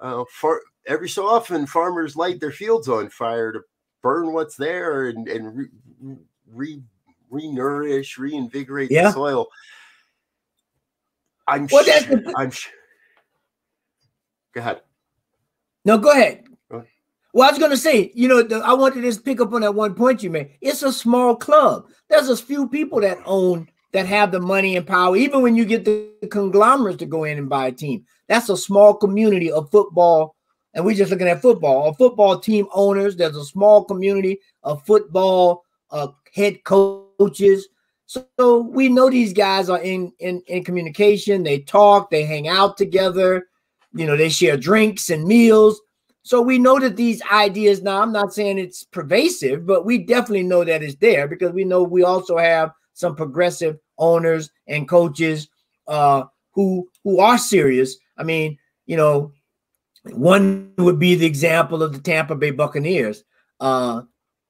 uh, 0.01 0.23
for 0.31 0.61
every 0.87 1.09
so 1.09 1.27
often, 1.27 1.67
farmers 1.67 2.15
light 2.15 2.39
their 2.39 2.51
fields 2.51 2.87
on 2.87 3.09
fire 3.09 3.51
to 3.51 3.61
burn 4.01 4.33
what's 4.33 4.55
there 4.55 5.07
and 5.07 5.27
and 5.27 5.55
re, 5.55 5.67
re, 6.51 6.81
re-nourish, 7.29 8.17
reinvigorate 8.17 8.89
yeah. 8.89 9.03
the 9.03 9.11
soil. 9.11 9.47
I'm 11.47 11.67
well, 11.71 11.83
sure, 11.83 12.21
I'm 12.35 12.51
sure. 12.51 12.73
Go 14.53 14.61
ahead. 14.61 14.81
No, 15.85 15.97
go 15.97 16.11
ahead. 16.11 16.46
Well, 17.33 17.47
I 17.47 17.51
was 17.51 17.59
going 17.59 17.71
to 17.71 17.77
say, 17.77 18.11
you 18.15 18.27
know, 18.27 18.41
the, 18.41 18.57
I 18.57 18.73
wanted 18.73 18.95
to 18.95 19.01
just 19.01 19.25
pick 19.25 19.41
up 19.41 19.53
on 19.53 19.61
that 19.61 19.75
one 19.75 19.93
point 19.93 20.23
you 20.23 20.29
made. 20.29 20.51
It's 20.61 20.81
a 20.81 20.91
small 20.91 21.35
club. 21.35 21.85
There's 22.09 22.29
a 22.29 22.37
few 22.37 22.67
people 22.67 23.01
that 23.01 23.19
own 23.25 23.67
that 23.93 24.05
have 24.05 24.31
the 24.31 24.39
money 24.39 24.75
and 24.75 24.87
power. 24.87 25.15
Even 25.15 25.41
when 25.41 25.55
you 25.55 25.65
get 25.65 25.85
the 25.85 26.09
conglomerates 26.29 26.99
to 26.99 27.05
go 27.05 27.23
in 27.23 27.37
and 27.37 27.49
buy 27.49 27.67
a 27.67 27.71
team, 27.71 28.05
that's 28.27 28.49
a 28.49 28.57
small 28.57 28.93
community 28.93 29.51
of 29.51 29.69
football. 29.71 30.35
And 30.73 30.85
we're 30.85 30.95
just 30.95 31.11
looking 31.11 31.27
at 31.27 31.41
football. 31.41 31.89
A 31.89 31.93
football 31.93 32.39
team 32.39 32.67
owners. 32.73 33.15
There's 33.15 33.35
a 33.35 33.45
small 33.45 33.83
community 33.83 34.39
of 34.63 34.85
football 34.85 35.63
uh, 35.91 36.09
head 36.33 36.63
coaches. 36.63 37.67
So, 38.05 38.25
so 38.39 38.59
we 38.59 38.89
know 38.89 39.09
these 39.09 39.33
guys 39.33 39.69
are 39.69 39.81
in, 39.81 40.13
in 40.19 40.41
in 40.47 40.63
communication. 40.63 41.43
They 41.43 41.59
talk. 41.59 42.09
They 42.09 42.25
hang 42.25 42.47
out 42.47 42.77
together. 42.77 43.47
You 43.93 44.05
know, 44.05 44.15
they 44.15 44.29
share 44.29 44.57
drinks 44.57 45.09
and 45.09 45.25
meals. 45.25 45.81
So 46.27 46.41
we 46.41 46.59
know 46.59 46.77
that 46.77 46.97
these 46.97 47.21
ideas 47.31 47.81
now, 47.81 48.01
I'm 48.01 48.11
not 48.11 48.33
saying 48.33 48.57
it's 48.57 48.83
pervasive, 48.83 49.65
but 49.65 49.85
we 49.85 49.97
definitely 49.97 50.43
know 50.43 50.65
that 50.65 50.83
it's 50.83 50.95
there 50.95 51.25
because 51.25 51.53
we 51.53 51.63
know 51.63 51.83
we 51.83 52.03
also 52.03 52.37
have 52.37 52.71
some 52.91 53.15
progressive 53.15 53.77
owners 53.97 54.49
and 54.67 54.89
coaches 54.89 55.47
uh, 55.87 56.25
who 56.51 56.89
who 57.05 57.21
are 57.21 57.37
serious. 57.37 57.95
I 58.17 58.23
mean, 58.23 58.57
you 58.87 58.97
know, 58.97 59.31
one 60.03 60.73
would 60.77 60.99
be 60.99 61.15
the 61.15 61.25
example 61.25 61.81
of 61.81 61.93
the 61.93 61.99
Tampa 61.99 62.35
Bay 62.35 62.51
Buccaneers. 62.51 63.23
Uh, 63.61 64.01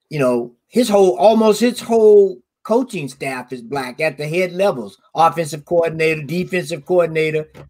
you 0.09 0.17
know, 0.17 0.55
his 0.65 0.89
whole 0.89 1.15
almost 1.17 1.59
his 1.59 1.79
whole 1.79 2.39
coaching 2.63 3.07
staff 3.07 3.53
is 3.53 3.61
black 3.61 4.01
at 4.01 4.17
the 4.17 4.27
head 4.27 4.51
levels, 4.51 4.97
offensive 5.13 5.63
coordinator, 5.65 6.23
defensive 6.23 6.87
coordinator, 6.87 7.51
because 7.53 7.69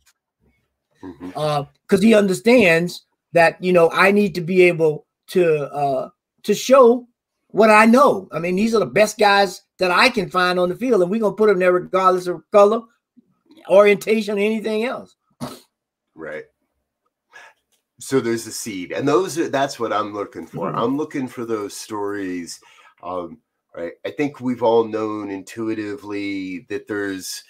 mm-hmm. 1.03 1.31
uh, 1.35 1.97
he 1.99 2.13
understands 2.13 3.03
that 3.37 3.63
you 3.63 3.71
know 3.71 3.89
I 3.91 4.11
need 4.11 4.33
to 4.35 4.41
be 4.41 4.63
able 4.63 5.05
to 5.27 5.71
uh 5.71 6.09
to 6.43 6.55
show 6.55 7.07
what 7.49 7.69
I 7.69 7.85
know. 7.85 8.27
I 8.31 8.39
mean, 8.39 8.55
these 8.55 8.73
are 8.73 8.79
the 8.79 8.85
best 8.85 9.17
guys 9.17 9.61
that 9.79 9.91
I 9.91 10.09
can 10.09 10.29
find 10.29 10.59
on 10.59 10.69
the 10.69 10.75
field, 10.75 11.01
and 11.01 11.11
we're 11.11 11.21
gonna 11.21 11.35
put 11.35 11.47
them 11.47 11.59
there 11.59 11.71
regardless 11.71 12.27
of 12.27 12.41
color, 12.51 12.81
orientation, 13.69 14.37
anything 14.37 14.85
else. 14.85 15.15
Right. 16.15 16.45
So 17.99 18.19
there's 18.19 18.47
a 18.47 18.51
seed, 18.51 18.91
and 18.91 19.07
those 19.07 19.37
are 19.37 19.49
that's 19.49 19.79
what 19.79 19.93
I'm 19.93 20.13
looking 20.13 20.47
for. 20.47 20.69
Mm-hmm. 20.69 20.79
I'm 20.79 20.97
looking 20.97 21.27
for 21.27 21.45
those 21.45 21.75
stories. 21.75 22.59
Um, 23.03 23.39
right. 23.75 23.93
I 24.03 24.11
think 24.11 24.41
we've 24.41 24.63
all 24.63 24.83
known 24.83 25.29
intuitively 25.29 26.65
that 26.69 26.87
there's 26.87 27.43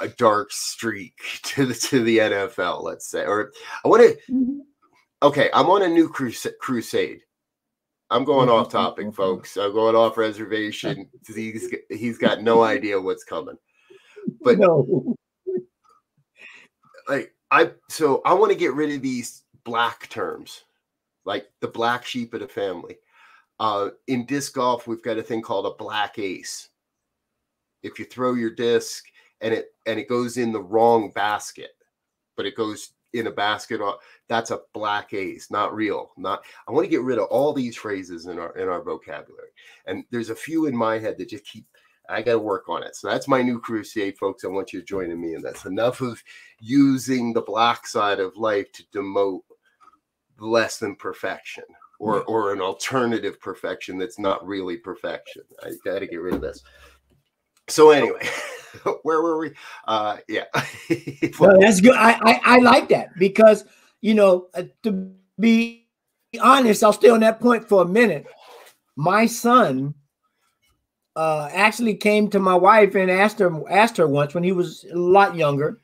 a 0.00 0.08
dark 0.08 0.52
streak 0.52 1.14
to 1.44 1.64
the 1.64 1.74
to 1.74 2.04
the 2.04 2.18
NFL, 2.18 2.82
let's 2.82 3.06
say. 3.06 3.24
Or 3.24 3.50
I 3.82 3.88
want 3.88 4.02
to 4.02 4.32
mm-hmm 4.32 4.60
okay, 5.22 5.48
I'm 5.54 5.70
on 5.70 5.82
a 5.82 5.88
new 5.88 6.08
crusade. 6.08 7.20
I'm 8.10 8.24
going 8.24 8.48
off 8.48 8.68
topic, 8.70 9.14
folks. 9.14 9.56
I'm 9.56 9.72
going 9.72 9.96
off 9.96 10.18
reservation. 10.18 11.08
He's 11.26 11.72
he's 11.88 12.18
got 12.18 12.42
no 12.42 12.62
idea 12.62 13.00
what's 13.00 13.24
coming. 13.24 13.56
But 14.40 14.58
no. 14.58 15.16
like 17.08 17.34
I 17.50 17.72
so 17.88 18.20
I 18.24 18.34
want 18.34 18.52
to 18.52 18.58
get 18.58 18.74
rid 18.74 18.92
of 18.92 19.02
these 19.02 19.44
black 19.64 20.08
terms, 20.08 20.64
like 21.24 21.46
the 21.60 21.68
black 21.68 22.04
sheep 22.04 22.34
of 22.34 22.40
the 22.40 22.48
family. 22.48 22.98
Uh, 23.60 23.90
in 24.08 24.26
disc 24.26 24.54
golf, 24.54 24.88
we've 24.88 25.02
got 25.02 25.18
a 25.18 25.22
thing 25.22 25.40
called 25.40 25.66
a 25.66 25.82
black 25.82 26.18
ace. 26.18 26.68
If 27.82 27.98
you 27.98 28.04
throw 28.04 28.34
your 28.34 28.50
disc 28.50 29.04
and 29.40 29.54
it 29.54 29.68
and 29.86 29.98
it 29.98 30.08
goes 30.08 30.36
in 30.36 30.52
the 30.52 30.62
wrong 30.62 31.10
basket, 31.12 31.70
but 32.36 32.46
it 32.46 32.56
goes 32.56 32.92
in 33.12 33.26
a 33.26 33.30
basket 33.30 33.80
that's 34.32 34.50
a 34.50 34.60
black 34.72 35.12
ace 35.12 35.50
not 35.50 35.74
real 35.74 36.12
not 36.16 36.42
i 36.66 36.72
want 36.72 36.84
to 36.84 36.90
get 36.90 37.02
rid 37.02 37.18
of 37.18 37.26
all 37.26 37.52
these 37.52 37.76
phrases 37.76 38.26
in 38.26 38.38
our 38.38 38.56
in 38.56 38.68
our 38.68 38.82
vocabulary. 38.82 39.48
And 39.86 40.04
there's 40.10 40.30
a 40.30 40.34
few 40.34 40.66
in 40.66 40.76
my 40.76 40.98
head 40.98 41.18
that 41.18 41.28
just 41.28 41.44
keep 41.44 41.66
i 42.08 42.20
got 42.20 42.32
to 42.32 42.38
work 42.38 42.68
on 42.68 42.82
it. 42.82 42.96
So 42.96 43.08
that's 43.08 43.28
my 43.28 43.42
new 43.42 43.60
crusade 43.60 44.18
folks. 44.18 44.44
I 44.44 44.48
want 44.48 44.72
you 44.72 44.80
to 44.80 44.86
join 44.86 45.20
me 45.20 45.34
in 45.34 45.42
this. 45.42 45.64
Enough 45.64 46.00
of 46.00 46.22
using 46.60 47.32
the 47.32 47.42
black 47.42 47.86
side 47.86 48.20
of 48.20 48.36
life 48.36 48.70
to 48.72 48.84
demote 48.94 49.42
less 50.38 50.78
than 50.78 50.96
perfection 50.96 51.64
or 51.98 52.22
or 52.24 52.52
an 52.52 52.60
alternative 52.60 53.40
perfection 53.40 53.98
that's 53.98 54.18
not 54.18 54.46
really 54.46 54.76
perfection. 54.76 55.42
I 55.62 55.72
got 55.84 56.00
to 56.00 56.06
get 56.06 56.20
rid 56.20 56.34
of 56.34 56.40
this. 56.40 56.62
So 57.68 57.90
anyway 57.90 58.28
where 59.02 59.22
were 59.22 59.38
we? 59.38 59.52
Uh, 59.86 60.16
yeah. 60.28 60.44
well, 61.38 61.60
that's 61.60 61.80
good. 61.80 61.94
I, 61.94 62.18
I, 62.22 62.40
I 62.44 62.58
like 62.58 62.88
that 62.88 63.16
because 63.18 63.64
you 64.02 64.12
know 64.12 64.48
uh, 64.54 64.64
to 64.82 65.10
be 65.40 65.88
honest, 66.40 66.84
I'll 66.84 66.92
stay 66.92 67.08
on 67.08 67.20
that 67.20 67.40
point 67.40 67.66
for 67.66 67.82
a 67.82 67.88
minute. 67.88 68.26
My 68.96 69.24
son 69.24 69.94
uh, 71.16 71.48
actually 71.50 71.94
came 71.94 72.28
to 72.30 72.38
my 72.38 72.54
wife 72.54 72.94
and 72.94 73.10
asked 73.10 73.38
her 73.38 73.50
asked 73.70 73.96
her 73.96 74.06
once 74.06 74.34
when 74.34 74.44
he 74.44 74.52
was 74.52 74.84
a 74.92 74.96
lot 74.96 75.34
younger 75.34 75.80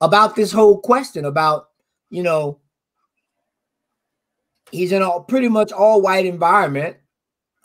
about 0.00 0.34
this 0.34 0.52
whole 0.52 0.78
question 0.80 1.26
about 1.26 1.68
you 2.08 2.22
know 2.22 2.58
he's 4.70 4.92
in 4.92 5.02
a 5.02 5.20
pretty 5.20 5.48
much 5.48 5.72
all 5.72 6.00
white 6.00 6.24
environment 6.24 6.96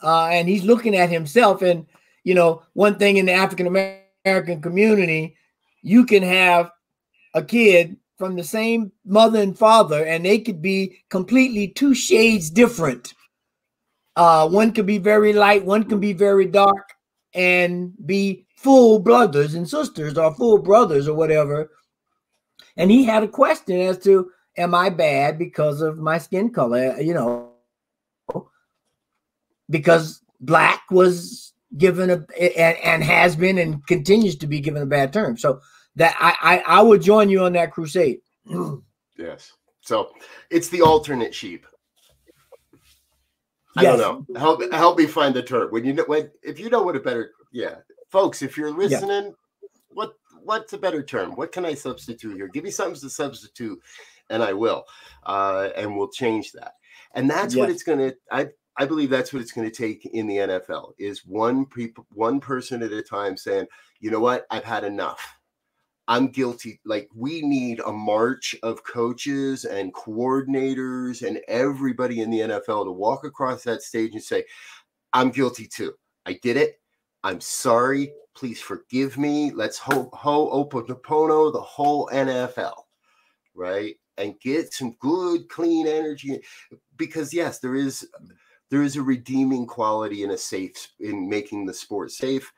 uh, 0.02 0.26
and 0.26 0.48
he's 0.48 0.64
looking 0.64 0.94
at 0.94 1.08
himself 1.08 1.62
and 1.62 1.86
you 2.24 2.34
know, 2.34 2.62
one 2.74 2.96
thing 2.96 3.16
in 3.16 3.26
the 3.26 3.32
African 3.32 3.66
American 3.66 4.60
community, 4.60 5.36
you 5.82 6.04
can 6.04 6.22
have 6.22 6.70
a 7.34 7.42
kid 7.42 7.96
from 8.20 8.36
the 8.36 8.44
same 8.44 8.92
mother 9.06 9.40
and 9.40 9.58
father, 9.58 10.04
and 10.04 10.26
they 10.26 10.38
could 10.38 10.60
be 10.60 11.02
completely 11.08 11.66
two 11.68 11.94
shades 11.94 12.50
different. 12.50 13.14
Uh, 14.14 14.46
one 14.46 14.72
could 14.72 14.84
be 14.84 14.98
very 14.98 15.32
light, 15.32 15.64
one 15.64 15.84
can 15.84 15.98
be 15.98 16.12
very 16.12 16.44
dark, 16.44 16.92
and 17.32 17.94
be 18.04 18.46
full 18.56 18.98
brothers 18.98 19.54
and 19.54 19.66
sisters, 19.66 20.18
or 20.18 20.34
full 20.34 20.58
brothers, 20.58 21.08
or 21.08 21.14
whatever. 21.14 21.70
And 22.76 22.90
he 22.90 23.04
had 23.04 23.22
a 23.22 23.28
question 23.28 23.80
as 23.80 23.96
to, 24.00 24.30
am 24.58 24.74
I 24.74 24.90
bad 24.90 25.38
because 25.38 25.80
of 25.80 25.96
my 25.96 26.18
skin 26.18 26.50
color? 26.50 27.00
You 27.00 27.14
know, 27.14 27.52
because 29.70 30.20
black 30.40 30.82
was 30.90 31.54
given 31.78 32.10
a 32.10 32.16
and, 32.38 32.76
and 32.84 33.02
has 33.02 33.34
been 33.34 33.56
and 33.56 33.86
continues 33.86 34.36
to 34.36 34.46
be 34.46 34.60
given 34.60 34.82
a 34.82 34.86
bad 34.86 35.10
term. 35.14 35.38
So 35.38 35.60
that 35.96 36.16
I 36.20 36.34
I, 36.56 36.78
I 36.78 36.82
would 36.82 37.02
join 37.02 37.28
you 37.28 37.44
on 37.44 37.52
that 37.54 37.72
crusade. 37.72 38.20
yes. 39.18 39.52
So 39.80 40.10
it's 40.50 40.68
the 40.68 40.82
alternate 40.82 41.34
sheep. 41.34 41.66
I 43.76 43.82
yes. 43.82 43.98
don't 43.98 44.28
know. 44.28 44.38
Help 44.38 44.72
help 44.72 44.98
me 44.98 45.06
find 45.06 45.34
the 45.34 45.42
term. 45.42 45.70
When 45.70 45.84
you 45.84 45.92
know 45.92 46.04
when 46.06 46.30
if 46.42 46.58
you 46.58 46.70
know 46.70 46.82
what 46.82 46.96
a 46.96 47.00
better 47.00 47.32
yeah, 47.52 47.76
folks, 48.10 48.42
if 48.42 48.56
you're 48.56 48.72
listening, 48.72 49.26
yeah. 49.62 49.68
what 49.90 50.14
what's 50.42 50.72
a 50.72 50.78
better 50.78 51.02
term? 51.02 51.32
What 51.32 51.52
can 51.52 51.64
I 51.64 51.74
substitute 51.74 52.36
here? 52.36 52.48
Give 52.48 52.64
me 52.64 52.70
something 52.70 53.00
to 53.00 53.10
substitute, 53.10 53.80
and 54.28 54.42
I 54.42 54.52
will. 54.52 54.84
Uh, 55.24 55.70
and 55.76 55.96
we'll 55.96 56.08
change 56.08 56.52
that. 56.52 56.74
And 57.14 57.28
that's 57.28 57.54
yes. 57.54 57.60
what 57.60 57.70
it's 57.70 57.82
gonna 57.82 58.12
I 58.30 58.48
I 58.76 58.86
believe 58.86 59.10
that's 59.10 59.32
what 59.32 59.42
it's 59.42 59.52
going 59.52 59.70
to 59.70 59.76
take 59.76 60.06
in 60.06 60.26
the 60.26 60.36
NFL 60.36 60.92
is 60.98 61.26
one 61.26 61.66
people, 61.66 62.06
one 62.12 62.40
person 62.40 62.82
at 62.82 62.92
a 62.92 63.02
time 63.02 63.36
saying, 63.36 63.66
you 64.00 64.10
know 64.10 64.20
what, 64.20 64.46
I've 64.50 64.64
had 64.64 64.84
enough. 64.84 65.20
I'm 66.08 66.28
guilty. 66.28 66.80
Like 66.84 67.08
we 67.14 67.42
need 67.42 67.80
a 67.80 67.92
march 67.92 68.56
of 68.62 68.82
coaches 68.84 69.64
and 69.64 69.94
coordinators 69.94 71.26
and 71.26 71.40
everybody 71.48 72.20
in 72.20 72.30
the 72.30 72.40
NFL 72.40 72.84
to 72.84 72.90
walk 72.90 73.24
across 73.24 73.62
that 73.64 73.82
stage 73.82 74.12
and 74.12 74.22
say, 74.22 74.44
I'm 75.12 75.30
guilty 75.30 75.66
too. 75.66 75.92
I 76.26 76.38
did 76.42 76.56
it. 76.56 76.80
I'm 77.22 77.40
sorry. 77.40 78.12
Please 78.34 78.60
forgive 78.60 79.18
me. 79.18 79.50
Let's 79.50 79.78
ho 79.78 80.10
ho 80.12 80.64
oponopono 80.64 81.52
the 81.52 81.60
whole 81.60 82.08
NFL, 82.12 82.74
right? 83.54 83.94
And 84.16 84.38
get 84.40 84.72
some 84.72 84.96
good 85.00 85.48
clean 85.48 85.86
energy 85.86 86.40
because 86.96 87.34
yes, 87.34 87.58
there 87.58 87.74
is 87.74 88.08
there 88.70 88.82
is 88.82 88.96
a 88.96 89.02
redeeming 89.02 89.66
quality 89.66 90.22
in 90.22 90.30
a 90.30 90.38
safe 90.38 90.92
in 91.00 91.28
making 91.28 91.66
the 91.66 91.74
sport 91.74 92.12
safe 92.12 92.52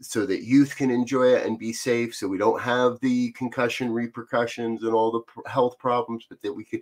so 0.00 0.24
that 0.26 0.44
youth 0.44 0.76
can 0.76 0.90
enjoy 0.90 1.34
it 1.34 1.46
and 1.46 1.58
be 1.58 1.72
safe 1.72 2.14
so 2.14 2.26
we 2.26 2.38
don't 2.38 2.60
have 2.60 2.98
the 3.00 3.30
concussion 3.32 3.92
repercussions 3.92 4.82
and 4.82 4.92
all 4.92 5.10
the 5.10 5.50
health 5.50 5.78
problems 5.78 6.26
but 6.28 6.40
that 6.42 6.52
we 6.52 6.64
could 6.64 6.80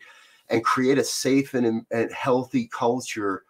and 0.50 0.64
create 0.64 0.98
a 0.98 1.04
safe 1.04 1.54
and, 1.54 1.84
and 1.90 2.12
healthy 2.12 2.68
culture 2.72 3.44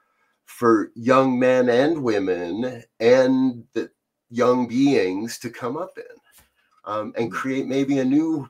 for 0.46 0.90
young 0.94 1.38
men 1.38 1.68
and 1.68 2.02
women 2.02 2.82
and 3.00 3.64
the 3.74 3.90
young 4.30 4.66
beings 4.66 5.38
to 5.38 5.50
come 5.50 5.76
up 5.76 5.96
in 5.96 6.04
um, 6.84 7.12
and 7.16 7.30
create 7.30 7.66
maybe 7.66 7.98
a 7.98 8.04
new 8.04 8.48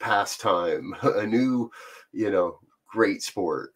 pastime 0.00 0.94
a 1.02 1.26
new 1.26 1.70
you 2.12 2.30
know 2.30 2.58
great 2.86 3.22
sport. 3.22 3.72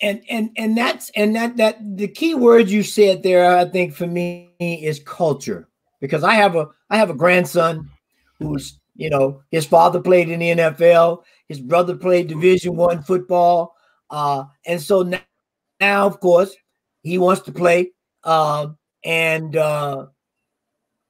And 0.00 0.22
and 0.28 0.50
and 0.56 0.76
that's 0.76 1.10
and 1.16 1.34
that 1.34 1.56
that 1.56 1.96
the 1.96 2.08
key 2.08 2.34
word 2.34 2.68
you 2.68 2.84
said 2.84 3.24
there 3.24 3.56
i 3.56 3.64
think 3.64 3.94
for 3.94 4.06
me 4.06 4.52
is 4.60 5.00
culture 5.00 5.68
because 6.00 6.24
i 6.24 6.34
have 6.34 6.56
a 6.56 6.66
i 6.90 6.96
have 6.96 7.10
a 7.10 7.14
grandson 7.14 7.88
who's 8.38 8.78
you 8.96 9.10
know 9.10 9.42
his 9.50 9.66
father 9.66 10.00
played 10.00 10.28
in 10.28 10.40
the 10.40 10.50
nfl 10.50 11.22
his 11.48 11.60
brother 11.60 11.96
played 11.96 12.28
division 12.28 12.76
one 12.76 13.02
football 13.02 13.74
uh 14.10 14.44
and 14.66 14.80
so 14.80 15.02
now, 15.02 15.20
now 15.80 16.06
of 16.06 16.20
course 16.20 16.54
he 17.02 17.18
wants 17.18 17.42
to 17.42 17.52
play 17.52 17.90
uh, 18.24 18.66
and 19.04 19.56
uh 19.56 20.06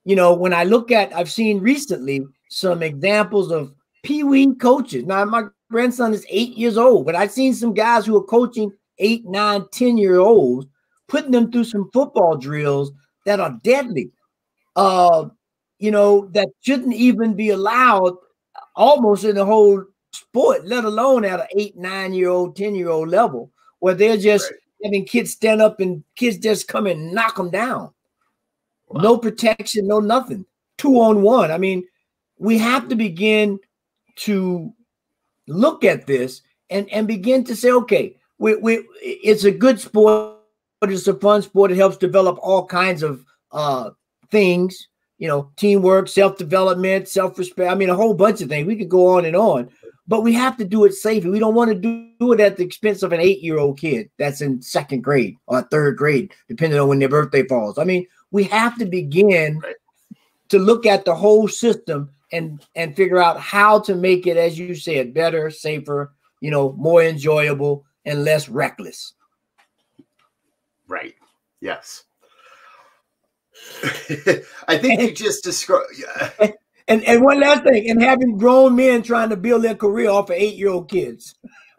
you 0.05 0.17
know 0.17 0.35
when 0.35 0.53
i 0.53 0.65
look 0.65 0.91
at 0.91 1.15
i've 1.15 1.31
seen 1.31 1.61
recently 1.61 2.27
some 2.51 2.83
examples 2.83 3.51
of 3.51 3.73
pee-wee 4.03 4.55
coaches 4.57 5.05
now 5.05 5.25
my 5.25 5.45
grandson 5.71 6.15
is 6.15 6.27
eight 6.31 6.57
years 6.57 6.77
old, 6.77 7.07
but 7.07 7.15
I've 7.15 7.31
seen 7.31 7.55
some 7.55 7.75
guys 7.75 8.07
who 8.07 8.17
are 8.17 8.25
coaching 8.25 8.73
eight, 8.99 9.25
nine, 9.27 9.67
ten 9.71 9.99
year 9.99 10.19
olds, 10.19 10.67
putting 11.09 11.31
them 11.31 11.51
through 11.51 11.65
some 11.65 11.91
football 11.93 12.37
drills 12.37 12.91
that 13.27 13.41
are 13.41 13.59
deadly. 13.63 14.11
Uh, 14.79 15.29
you 15.79 15.91
know, 15.91 16.27
that 16.33 16.49
shouldn't 16.61 16.95
even 16.95 17.35
be 17.35 17.51
allowed 17.51 18.17
almost 18.77 19.25
in 19.25 19.35
the 19.35 19.45
whole 19.45 19.85
sport, 20.13 20.67
let 20.67 20.85
alone 20.85 21.25
at 21.25 21.41
an 21.41 21.47
eight, 21.57 21.77
nine 21.77 22.13
year 22.13 22.29
old, 22.29 22.57
10 22.57 22.75
year 22.75 22.89
old 22.89 23.09
level, 23.09 23.51
where 23.81 23.95
they're 23.95 24.17
just 24.17 24.51
right. 24.51 24.61
having 24.85 25.05
kids 25.05 25.33
stand 25.33 25.61
up 25.61 25.81
and 25.81 26.05
kids 26.15 26.39
just 26.39 26.69
come 26.69 26.87
and 26.87 27.13
knock 27.13 27.37
them 27.37 27.51
down. 27.51 27.91
Wow. 28.89 29.01
No 29.03 29.19
protection, 29.19 29.89
no 29.89 30.01
nothing. 30.01 30.47
Two 30.77 31.01
on 31.01 31.23
one. 31.23 31.51
I 31.51 31.59
mean, 31.59 31.85
we 32.39 32.59
have 32.59 32.89
to 32.89 32.95
begin 32.95 33.59
to 34.17 34.73
look 35.49 35.85
at 35.85 36.07
this 36.07 36.43
and, 36.71 36.89
and 36.91 37.09
begin 37.09 37.45
to 37.45 37.57
say, 37.57 37.71
okay, 37.71 38.17
we, 38.39 38.55
we 38.57 38.87
it's 39.03 39.45
a 39.45 39.51
good 39.51 39.81
sport, 39.81 40.37
but 40.81 40.93
it's 40.93 41.09
a 41.09 41.15
fun 41.15 41.43
sport. 41.43 41.73
It 41.73 41.77
helps 41.77 41.97
develop 41.97 42.39
all 42.41 42.65
kinds 42.65 43.03
of 43.03 43.25
uh, 43.51 43.91
things, 44.31 44.89
you 45.19 45.29
know, 45.29 45.51
teamwork, 45.57 46.09
self-development, 46.09 47.09
self-respect. 47.09 47.71
I 47.71 47.75
mean, 47.75 47.91
a 47.91 47.95
whole 47.95 48.15
bunch 48.15 48.41
of 48.41 48.49
things. 48.49 48.67
We 48.67 48.77
could 48.77 48.89
go 48.89 49.17
on 49.17 49.25
and 49.25 49.35
on, 49.37 49.71
but 50.07 50.23
we 50.23 50.33
have 50.35 50.57
to 50.59 50.65
do 50.65 50.85
it 50.85 50.95
safely. 50.95 51.31
We 51.31 51.39
don't 51.39 51.55
want 51.55 51.71
to 51.71 51.75
do, 51.75 52.11
do 52.21 52.33
it 52.33 52.41
at 52.41 52.57
the 52.57 52.65
expense 52.65 53.03
of 53.03 53.13
an 53.13 53.21
eight-year-old 53.21 53.79
kid 53.79 54.11
that's 54.19 54.41
in 54.41 54.63
second 54.63 55.03
grade 55.03 55.37
or 55.47 55.63
third 55.63 55.97
grade, 55.97 56.33
depending 56.49 56.79
on 56.79 56.89
when 56.89 56.99
their 56.99 57.09
birthday 57.09 57.47
falls. 57.47 57.79
I 57.79 57.85
mean, 57.85 58.07
we 58.31 58.45
have 58.45 58.79
to 58.79 58.87
begin 58.87 59.63
to 60.49 60.59
look 60.59 60.87
at 60.87 61.05
the 61.05 61.15
whole 61.15 61.49
system 61.49 62.11
and 62.31 62.65
and 62.75 62.95
figure 62.95 63.23
out 63.23 63.41
how 63.41 63.81
to 63.81 63.95
make 63.95 64.27
it, 64.27 64.37
as 64.37 64.59
you 64.59 64.75
said, 64.75 65.15
better, 65.15 65.51
safer, 65.51 66.13
you 66.41 66.51
know, 66.51 66.73
more 66.73 67.03
enjoyable 67.03 67.85
and 68.05 68.25
less 68.25 68.49
reckless. 68.49 69.15
Right. 70.87 71.15
Yes. 71.61 72.05
I 74.69 74.79
think 74.79 75.01
you 75.01 75.13
just 75.13 75.45
described. 75.45 75.95
Yeah. 75.99 76.51
And 76.89 77.05
and 77.05 77.23
one 77.23 77.41
last 77.41 77.65
thing, 77.65 77.91
and 77.91 78.03
having 78.03 78.39
grown 78.39 78.75
men 78.75 79.03
trying 79.03 79.29
to 79.29 79.37
build 79.37 79.63
their 79.63 79.75
career 79.75 80.09
off 80.09 80.31
of 80.31 80.37
eight 80.37 80.57
year 80.57 80.71
old 80.71 80.91
kids. 80.91 81.35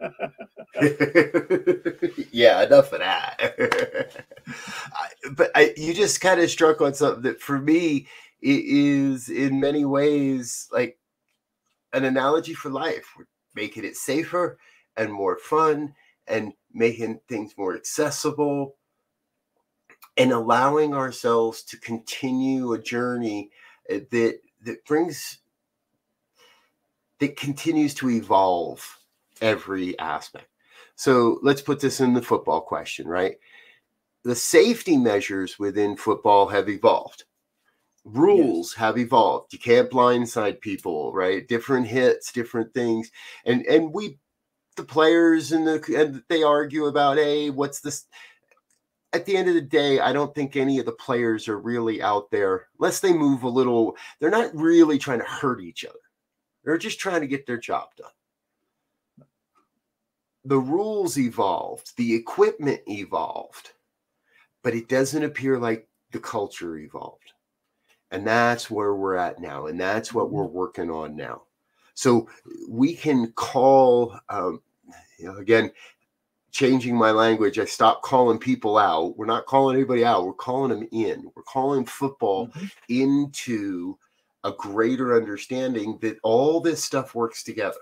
yeah, 2.30 2.62
enough 2.62 2.92
of 2.92 3.00
that. 3.00 4.24
but 5.36 5.50
I, 5.54 5.74
you 5.76 5.92
just 5.94 6.20
kind 6.20 6.40
of 6.40 6.48
struck 6.48 6.80
on 6.80 6.94
something 6.94 7.22
that 7.22 7.40
for 7.40 7.58
me 7.58 8.06
it 8.40 8.64
is 8.64 9.28
in 9.28 9.60
many 9.60 9.84
ways 9.84 10.68
like 10.72 10.96
an 11.92 12.04
analogy 12.04 12.54
for 12.54 12.70
life. 12.70 13.04
We're 13.18 13.26
making 13.54 13.84
it 13.84 13.96
safer 13.96 14.58
and 14.96 15.12
more 15.12 15.36
fun 15.38 15.94
and 16.26 16.52
making 16.72 17.20
things 17.28 17.54
more 17.58 17.74
accessible 17.76 18.76
and 20.20 20.32
allowing 20.32 20.92
ourselves 20.92 21.62
to 21.62 21.78
continue 21.78 22.74
a 22.74 22.78
journey 22.78 23.50
eh, 23.88 24.00
that 24.10 24.38
that 24.62 24.84
brings 24.84 25.38
that 27.20 27.36
continues 27.36 27.94
to 27.94 28.10
evolve 28.10 28.98
every 29.40 29.98
aspect. 29.98 30.48
So 30.94 31.38
let's 31.42 31.62
put 31.62 31.80
this 31.80 32.00
in 32.00 32.12
the 32.12 32.20
football 32.20 32.60
question, 32.60 33.08
right? 33.08 33.36
The 34.22 34.34
safety 34.34 34.98
measures 34.98 35.58
within 35.58 35.96
football 35.96 36.48
have 36.48 36.68
evolved 36.68 37.24
rules 38.04 38.72
yes. 38.72 38.78
have 38.78 38.98
evolved. 38.98 39.52
You 39.54 39.58
can't 39.58 39.90
blindside 39.90 40.60
people, 40.60 41.12
right? 41.14 41.46
Different 41.48 41.86
hits, 41.86 42.30
different 42.30 42.74
things, 42.74 43.10
and 43.46 43.64
and 43.66 43.90
we, 43.90 44.18
the 44.76 44.84
players 44.84 45.52
and 45.52 45.66
the 45.66 45.82
and 45.96 46.22
they 46.28 46.42
argue 46.42 46.86
about, 46.86 47.16
hey, 47.16 47.48
what's 47.48 47.80
this? 47.80 48.04
At 49.12 49.26
the 49.26 49.36
end 49.36 49.48
of 49.48 49.54
the 49.54 49.60
day, 49.60 49.98
I 49.98 50.12
don't 50.12 50.34
think 50.34 50.54
any 50.54 50.78
of 50.78 50.86
the 50.86 50.92
players 50.92 51.48
are 51.48 51.58
really 51.58 52.00
out 52.00 52.30
there, 52.30 52.68
unless 52.78 53.00
they 53.00 53.12
move 53.12 53.42
a 53.42 53.48
little. 53.48 53.96
They're 54.18 54.30
not 54.30 54.54
really 54.54 54.98
trying 54.98 55.18
to 55.18 55.24
hurt 55.24 55.60
each 55.60 55.84
other. 55.84 55.98
They're 56.64 56.78
just 56.78 57.00
trying 57.00 57.22
to 57.22 57.26
get 57.26 57.46
their 57.46 57.58
job 57.58 57.88
done. 57.96 59.26
The 60.44 60.58
rules 60.58 61.18
evolved, 61.18 61.96
the 61.96 62.14
equipment 62.14 62.80
evolved, 62.86 63.72
but 64.62 64.74
it 64.74 64.88
doesn't 64.88 65.24
appear 65.24 65.58
like 65.58 65.88
the 66.12 66.20
culture 66.20 66.78
evolved. 66.78 67.32
And 68.10 68.26
that's 68.26 68.70
where 68.70 68.94
we're 68.94 69.16
at 69.16 69.40
now. 69.40 69.66
And 69.66 69.78
that's 69.80 70.12
what 70.14 70.30
we're 70.30 70.44
mm-hmm. 70.44 70.56
working 70.56 70.90
on 70.90 71.16
now. 71.16 71.42
So 71.94 72.28
we 72.68 72.94
can 72.94 73.32
call, 73.32 74.18
um, 74.28 74.62
you 75.18 75.26
know, 75.26 75.36
again, 75.36 75.70
changing 76.50 76.96
my 76.96 77.10
language. 77.10 77.58
I 77.58 77.64
stopped 77.64 78.02
calling 78.02 78.38
people 78.38 78.76
out. 78.76 79.16
We're 79.16 79.26
not 79.26 79.46
calling 79.46 79.76
anybody 79.76 80.04
out. 80.04 80.26
We're 80.26 80.32
calling 80.32 80.70
them 80.70 80.88
in. 80.92 81.30
We're 81.34 81.42
calling 81.42 81.84
football 81.84 82.48
mm-hmm. 82.48 82.66
into 82.88 83.96
a 84.44 84.52
greater 84.52 85.16
understanding 85.16 85.98
that 86.00 86.18
all 86.22 86.60
this 86.60 86.82
stuff 86.82 87.14
works 87.14 87.42
together. 87.42 87.80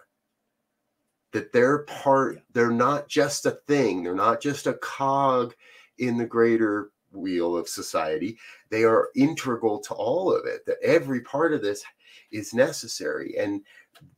That 1.32 1.52
they're 1.52 1.84
part, 1.84 2.42
they're 2.52 2.70
not 2.70 3.08
just 3.08 3.46
a 3.46 3.52
thing, 3.52 4.02
they're 4.02 4.14
not 4.14 4.40
just 4.40 4.66
a 4.66 4.74
cog 4.74 5.54
in 5.98 6.16
the 6.16 6.26
greater 6.26 6.90
wheel 7.12 7.56
of 7.56 7.68
society. 7.68 8.38
They 8.70 8.84
are 8.84 9.10
integral 9.14 9.80
to 9.80 9.94
all 9.94 10.34
of 10.34 10.46
it. 10.46 10.64
That 10.66 10.78
every 10.82 11.20
part 11.20 11.52
of 11.52 11.62
this 11.62 11.82
is 12.30 12.54
necessary, 12.54 13.36
and 13.38 13.62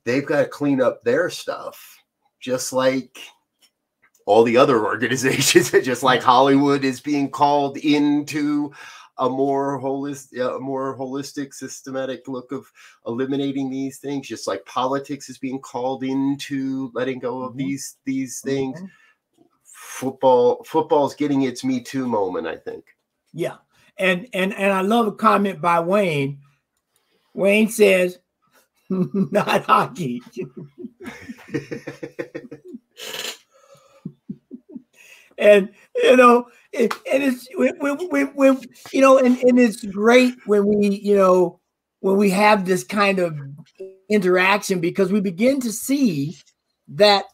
they've 0.05 0.27
got 0.27 0.43
to 0.43 0.49
clean 0.49 0.81
up 0.81 1.03
their 1.03 1.31
stuff, 1.31 1.99
just 2.39 2.73
like 2.73 3.19
all 4.27 4.43
the 4.43 4.57
other 4.57 4.85
organizations. 4.87 5.71
just 5.83 6.03
like 6.03 6.23
Hollywood 6.23 6.85
is 6.85 7.01
being 7.01 7.31
called 7.31 7.77
into 7.79 8.73
a 9.19 9.29
more 9.29 9.81
holistic, 9.81 10.57
a 10.57 10.59
more 10.59 10.97
holistic, 10.97 11.53
systematic 11.53 12.27
look 12.27 12.53
of 12.53 12.67
eliminating 13.07 13.71
these 13.71 13.99
things. 13.99 14.27
Just 14.27 14.47
like 14.47 14.65
politics 14.65 15.29
is 15.29 15.39
being 15.39 15.61
called 15.61 16.05
into 16.05 16.91
letting 16.95 17.19
go 17.19 17.43
of 17.43 17.51
mm-hmm. 17.51 17.59
these 17.59 17.97
these 18.05 18.41
things. 18.41 18.77
Mm-hmm 18.79 18.87
football 19.81 20.63
football's 20.65 21.15
getting 21.15 21.43
its 21.43 21.65
me 21.65 21.81
too 21.81 22.07
moment 22.07 22.47
i 22.47 22.55
think 22.55 22.85
yeah 23.33 23.57
and 23.99 24.29
and 24.35 24.53
and 24.55 24.73
i 24.73 24.83
love 24.83 25.07
a 25.07 25.13
comment 25.13 25.61
by 25.61 25.81
wayne 25.81 26.39
wayne 27.33 27.69
says 27.69 28.19
not 28.91 29.65
hockey 29.65 30.23
and 35.41 35.71
you 35.97 36.17
know 36.17 36.47
and 36.73 36.95
it's 37.05 37.49
when, 37.55 37.77
when, 37.79 38.27
when 38.29 38.61
you 38.93 39.01
know 39.01 39.19
and, 39.19 39.39
and 39.39 39.59
it's 39.59 39.85
great 39.85 40.35
when 40.47 40.67
we 40.67 40.89
you 41.03 41.17
know 41.17 41.59
when 42.01 42.17
we 42.17 42.31
have 42.31 42.65
this 42.65 42.85
kind 42.85 43.19
of 43.19 43.37
interaction 44.09 44.81
because 44.81 45.11
we 45.11 45.21
begin 45.21 45.61
to 45.61 45.73
see 45.73 46.37
that 46.89 47.25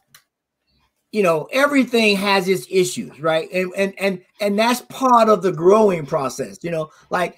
you 1.11 1.21
know 1.21 1.47
everything 1.51 2.15
has 2.15 2.47
its 2.47 2.65
issues 2.69 3.19
right? 3.19 3.51
And 3.51 3.71
and 3.77 3.93
and 3.99 4.21
and 4.41 4.57
that's 4.57 4.81
part 4.81 5.29
of 5.29 5.43
the 5.43 5.51
growing 5.51 6.05
process 6.05 6.57
you 6.63 6.71
know 6.71 6.89
like 7.09 7.37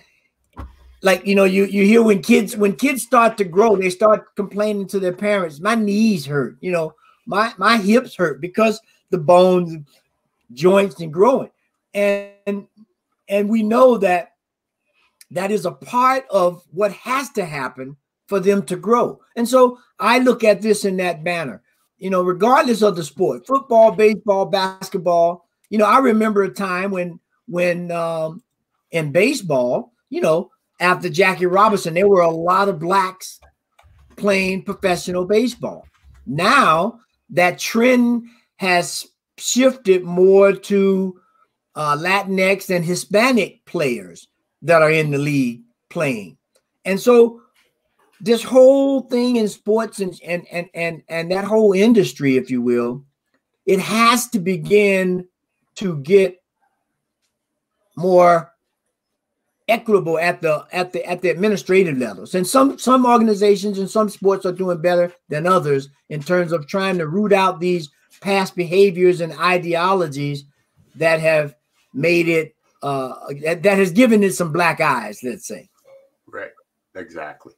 like 1.02 1.26
you 1.26 1.36
know 1.36 1.46
you 1.46 1.66
you 1.66 1.84
hear 1.84 2.02
when 2.02 2.22
kids 2.22 2.56
when 2.56 2.76
kids 2.76 3.04
start 3.04 3.38
to 3.38 3.44
grow 3.44 3.76
they 3.76 3.90
start 3.90 4.36
complaining 4.36 4.88
to 4.88 5.00
their 5.00 5.14
parents 5.14 5.60
my 5.60 5.76
knees 5.76 6.26
hurt 6.26 6.58
you 6.62 6.72
know 6.72 6.94
my 7.26 7.54
my 7.58 7.78
hips 7.78 8.16
hurt 8.16 8.42
because 8.42 8.82
the 9.12 9.18
bones 9.18 9.78
joints 10.54 11.00
and 11.00 11.14
growing 11.14 11.50
and 11.94 12.68
and 13.28 13.50
we 13.50 13.64
know 13.64 13.98
that 13.98 14.34
that 15.32 15.52
is 15.52 15.66
a 15.66 15.72
part 15.72 16.26
of 16.30 16.64
what 16.72 16.92
has 16.94 17.30
to 17.30 17.46
happen 17.46 17.96
for 18.28 18.40
them 18.40 18.64
to 18.64 18.76
grow 18.76 19.20
and 19.36 19.48
so 19.48 19.78
i 20.00 20.20
look 20.20 20.44
at 20.44 20.62
this 20.62 20.86
in 20.86 20.98
that 20.98 21.24
manner 21.24 21.62
you 22.00 22.10
know, 22.10 22.24
regardless 22.24 22.82
of 22.82 22.96
the 22.96 23.04
sport, 23.04 23.46
football, 23.46 23.92
baseball, 23.92 24.46
basketball. 24.46 25.46
You 25.70 25.78
know, 25.78 25.86
I 25.86 26.00
remember 26.00 26.44
a 26.44 26.50
time 26.50 26.92
when 26.92 27.20
when 27.48 27.92
um, 27.92 28.42
in 28.92 29.12
baseball, 29.12 29.94
you 30.10 30.22
know, 30.22 30.50
after 30.80 31.10
Jackie 31.10 31.46
Robinson, 31.46 31.94
there 31.94 32.08
were 32.08 32.22
a 32.22 32.32
lot 32.32 32.70
of 32.70 32.80
blacks 32.80 33.40
playing 34.16 34.64
professional 34.64 35.26
baseball. 35.26 35.86
Now 36.26 37.00
that 37.32 37.60
trend 37.60 38.24
has 38.56 39.06
shifted 39.40 40.04
more 40.04 40.54
to 40.54 41.20
uh, 41.76 41.96
Latinx 41.98 42.74
and 42.76 42.84
Hispanic 42.84 43.64
players 43.66 44.28
that 44.62 44.82
are 44.82 44.92
in 44.92 45.12
the 45.12 45.18
league 45.18 45.62
playing. 45.90 46.38
And 46.86 47.00
so 47.00 47.42
this 48.22 48.44
whole 48.44 49.02
thing 49.02 49.38
in 49.38 49.48
sports 49.48 50.00
and 50.00 50.20
and 50.26 50.46
and 50.52 50.68
and 50.74 51.04
and 51.08 51.32
that 51.32 51.46
whole 51.46 51.74
industry, 51.74 52.36
if 52.38 52.52
you 52.52 52.62
will, 52.62 53.04
it 53.66 53.80
has 53.80 54.28
to 54.30 54.40
begin 54.40 55.28
to 55.76 55.98
get 56.02 56.42
more 57.96 58.52
equitable 59.70 60.18
at 60.18 60.42
the 60.42 60.66
at 60.72 60.92
the 60.92 61.06
at 61.06 61.22
the 61.22 61.30
administrative 61.30 61.98
levels. 61.98 62.36
And 62.36 62.46
some 62.46 62.78
some 62.78 63.06
organizations 63.06 63.80
and 63.80 63.90
some 63.90 64.10
sports 64.10 64.46
are 64.46 64.52
doing 64.52 64.82
better 64.82 65.14
than 65.30 65.48
others 65.48 65.90
in 66.10 66.22
terms 66.22 66.52
of 66.52 66.68
trying 66.68 66.98
to 66.98 67.08
root 67.08 67.32
out 67.32 67.60
these 67.60 67.90
past 68.22 68.56
behaviors 68.56 69.22
and 69.22 69.34
ideologies 69.34 70.44
that 70.96 71.20
have 71.20 71.56
made 71.94 72.28
it 72.28 72.56
uh 72.84 73.14
that, 73.42 73.64
that 73.64 73.78
has 73.78 73.92
given 73.92 74.24
it 74.24 74.34
some 74.34 74.52
black 74.52 74.80
eyes, 74.82 75.22
let's 75.24 75.48
say. 75.48 75.70
Right. 76.28 76.52
Exactly. 76.96 77.54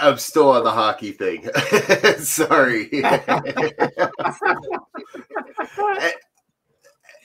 I'm 0.00 0.18
still 0.18 0.50
on 0.50 0.62
the 0.64 0.70
hockey 0.70 1.12
thing. 1.12 1.48
Sorry. 2.18 2.88
and, 2.92 3.72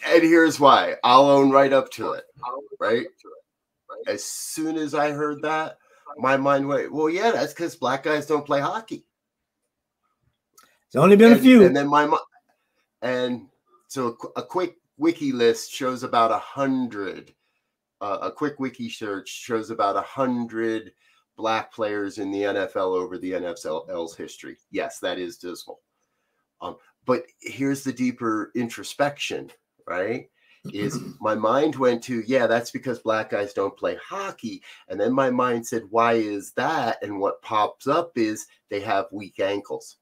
and, 0.07 0.23
here's 0.23 0.59
why. 0.59 0.95
I'll 1.03 1.29
own 1.29 1.51
right 1.51 1.71
up 1.71 1.91
to 1.91 2.13
it. 2.13 2.23
Right? 2.79 3.05
As 4.07 4.23
soon 4.23 4.77
as 4.77 4.95
I 4.95 5.11
heard 5.11 5.43
that, 5.43 5.77
my 6.17 6.37
mind 6.37 6.67
went, 6.67 6.91
well, 6.91 7.09
yeah, 7.09 7.31
that's 7.31 7.53
because 7.53 7.75
black 7.75 8.03
guys 8.03 8.25
don't 8.25 8.45
play 8.45 8.61
hockey. 8.61 9.05
It's 10.95 11.03
only 11.03 11.17
been 11.17 11.33
and, 11.33 11.41
a 11.41 11.43
few. 11.43 11.65
And 11.65 11.75
then 11.75 11.89
my 11.89 12.09
and 13.01 13.47
so 13.89 14.17
a 14.37 14.41
quick 14.41 14.77
wiki 14.97 15.33
list 15.33 15.69
shows 15.69 16.03
about 16.03 16.31
a 16.31 16.37
hundred. 16.37 17.33
Uh, 17.99 18.19
a 18.21 18.31
quick 18.31 18.61
wiki 18.61 18.89
search 18.89 19.27
shows 19.27 19.71
about 19.71 19.97
a 19.97 20.01
hundred 20.01 20.93
black 21.35 21.73
players 21.73 22.17
in 22.17 22.31
the 22.31 22.43
NFL 22.43 22.95
over 22.95 23.17
the 23.17 23.33
NFL's 23.33 24.15
history. 24.15 24.55
Yes, 24.71 24.99
that 24.99 25.19
is 25.19 25.37
dismal. 25.37 25.81
Um, 26.61 26.77
but 27.05 27.23
here's 27.41 27.83
the 27.83 27.91
deeper 27.91 28.53
introspection, 28.55 29.51
right? 29.85 30.29
Is 30.71 30.97
my 31.19 31.35
mind 31.35 31.75
went 31.75 32.03
to, 32.03 32.23
yeah, 32.25 32.47
that's 32.47 32.71
because 32.71 32.99
black 32.99 33.31
guys 33.31 33.51
don't 33.51 33.77
play 33.77 33.97
hockey. 34.01 34.63
And 34.87 34.97
then 34.97 35.11
my 35.11 35.29
mind 35.29 35.67
said, 35.67 35.83
why 35.89 36.13
is 36.13 36.53
that? 36.53 37.03
And 37.03 37.19
what 37.19 37.41
pops 37.41 37.85
up 37.85 38.13
is 38.15 38.47
they 38.69 38.79
have 38.79 39.07
weak 39.11 39.41
ankles. 39.41 39.97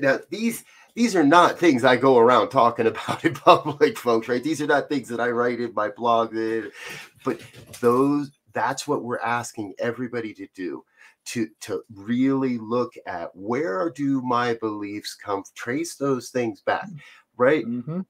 Now, 0.00 0.18
these 0.30 0.64
these 0.94 1.14
are 1.14 1.24
not 1.24 1.58
things 1.58 1.84
I 1.84 1.96
go 1.96 2.18
around 2.18 2.50
talking 2.50 2.86
about 2.88 3.24
in 3.24 3.34
public, 3.34 3.98
folks, 3.98 4.28
right? 4.28 4.42
These 4.42 4.60
are 4.60 4.66
not 4.66 4.88
things 4.88 5.08
that 5.08 5.20
I 5.20 5.30
write 5.30 5.60
in 5.60 5.74
my 5.74 5.88
blog. 5.88 6.34
But 7.24 7.40
those 7.80 8.30
that's 8.52 8.88
what 8.88 9.04
we're 9.04 9.20
asking 9.20 9.74
everybody 9.78 10.34
to 10.34 10.46
do 10.54 10.84
to 11.26 11.48
to 11.60 11.82
really 11.94 12.58
look 12.58 12.94
at 13.06 13.34
where 13.34 13.90
do 13.90 14.20
my 14.22 14.54
beliefs 14.54 15.14
come 15.14 15.42
trace 15.54 15.96
those 15.96 16.30
things 16.30 16.62
back 16.62 16.88
right 17.36 17.64
mm-hmm. 17.66 18.00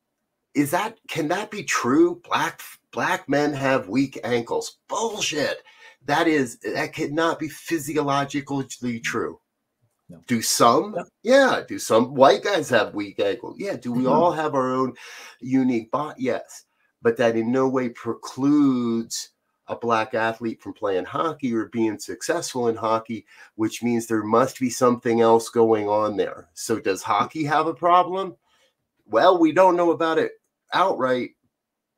is 0.55 0.71
that 0.71 0.99
can 1.09 1.29
that 1.29 1.51
be 1.51 1.63
true 1.63 2.21
black 2.25 2.63
black 2.93 3.29
men 3.29 3.53
have 3.53 3.89
weak 3.89 4.19
ankles 4.25 4.79
bullshit 4.89 5.63
that 6.07 6.29
is 6.29 6.59
that 6.61 6.93
cannot 6.93 7.39
be 7.39 7.49
physiologically 7.49 9.01
true 9.01 9.41
no. 10.11 10.21
do 10.27 10.43
some 10.43 10.93
no. 10.93 11.05
yeah 11.23 11.63
do 11.67 11.79
some 11.79 12.15
white 12.15 12.43
guys 12.43 12.69
have 12.69 12.95
weak 12.95 13.21
ankles 13.21 13.57
yeah 13.59 13.77
do 13.77 13.93
we 13.93 14.05
mm-hmm. 14.05 14.13
all 14.13 14.33
have 14.33 14.55
our 14.55 14.73
own 14.73 14.93
unique 15.41 15.91
bot? 15.91 16.19
yes 16.19 16.65
but 17.03 17.17
that 17.17 17.37
in 17.37 17.51
no 17.51 17.69
way 17.69 17.89
precludes 17.89 19.31
a 19.71 19.77
black 19.77 20.15
athlete 20.15 20.61
from 20.61 20.73
playing 20.73 21.05
hockey 21.05 21.55
or 21.55 21.67
being 21.67 21.97
successful 21.97 22.67
in 22.67 22.75
hockey, 22.75 23.25
which 23.55 23.85
means 23.85 24.07
there 24.07 24.25
must 24.25 24.59
be 24.59 24.69
something 24.69 25.21
else 25.21 25.49
going 25.49 25.89
on 25.89 26.17
there. 26.17 26.49
So, 26.55 26.81
does 26.81 27.05
hockey 27.05 27.45
have 27.45 27.69
a 27.69 27.75
problem? 27.75 28.35
Well, 29.07 29.39
we 29.39 29.53
don't 29.53 29.77
know 29.77 29.93
about 29.93 30.19
it 30.19 30.33
outright, 30.75 31.31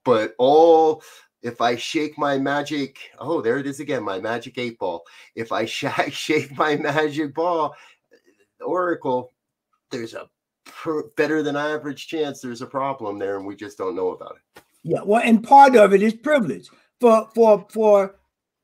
but 0.05 0.35
all 0.39 1.03
if 1.43 1.61
I 1.61 1.75
shake 1.77 2.17
my 2.19 2.39
magic, 2.39 2.99
oh, 3.19 3.41
there 3.41 3.59
it 3.59 3.67
is 3.67 3.81
again, 3.81 4.05
my 4.05 4.21
magic 4.21 4.59
eight 4.59 4.79
ball. 4.79 5.03
If 5.35 5.51
I 5.51 5.65
shake 5.65 6.57
my 6.57 6.77
magic 6.77 7.35
ball, 7.35 7.75
Oracle, 8.65 9.31
there's 9.91 10.15
a 10.15 10.29
per, 10.65 11.05
better 11.17 11.43
than 11.43 11.57
average 11.57 12.07
chance 12.07 12.41
there's 12.41 12.63
a 12.63 12.67
problem 12.67 13.19
there, 13.19 13.37
and 13.37 13.47
we 13.47 13.57
just 13.57 13.79
don't 13.79 13.97
know 13.97 14.11
about 14.11 14.37
it. 14.37 14.63
Yeah, 14.83 15.01
well, 15.05 15.23
and 15.25 15.43
part 15.43 15.77
of 15.77 15.93
it 15.93 16.03
is 16.03 16.15
privilege 16.15 16.69
for 17.01 17.29
for 17.35 17.67
for 17.71 18.17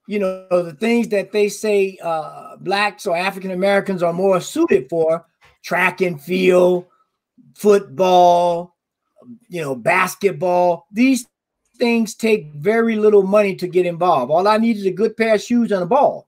you 0.07 0.19
know 0.19 0.47
the 0.51 0.75
things 0.75 1.09
that 1.09 1.33
they 1.33 1.49
say 1.49 1.99
uh, 2.03 2.57
blacks 2.57 3.07
or 3.07 3.17
African 3.17 3.51
Americans 3.51 4.03
are 4.03 4.13
more 4.13 4.41
suited 4.41 4.89
for 4.89 5.27
track 5.63 6.01
and 6.01 6.21
field, 6.21 6.87
football, 7.55 8.77
you 9.49 9.61
know, 9.61 9.75
basketball. 9.75 10.87
These 10.93 11.27
things 11.77 12.15
take 12.15 12.53
very 12.55 12.97
little 12.97 13.23
money 13.23 13.55
to 13.57 13.67
get 13.69 13.87
involved. 13.87 14.31
All 14.31 14.49
I 14.49 14.57
need 14.57 14.77
is 14.77 14.87
a 14.87 14.93
good 14.93 15.17
pair 15.17 15.35
of 15.35 15.43
shoes 15.43 15.73
and 15.73 15.83
a 15.83 15.87
ball. 15.87 16.28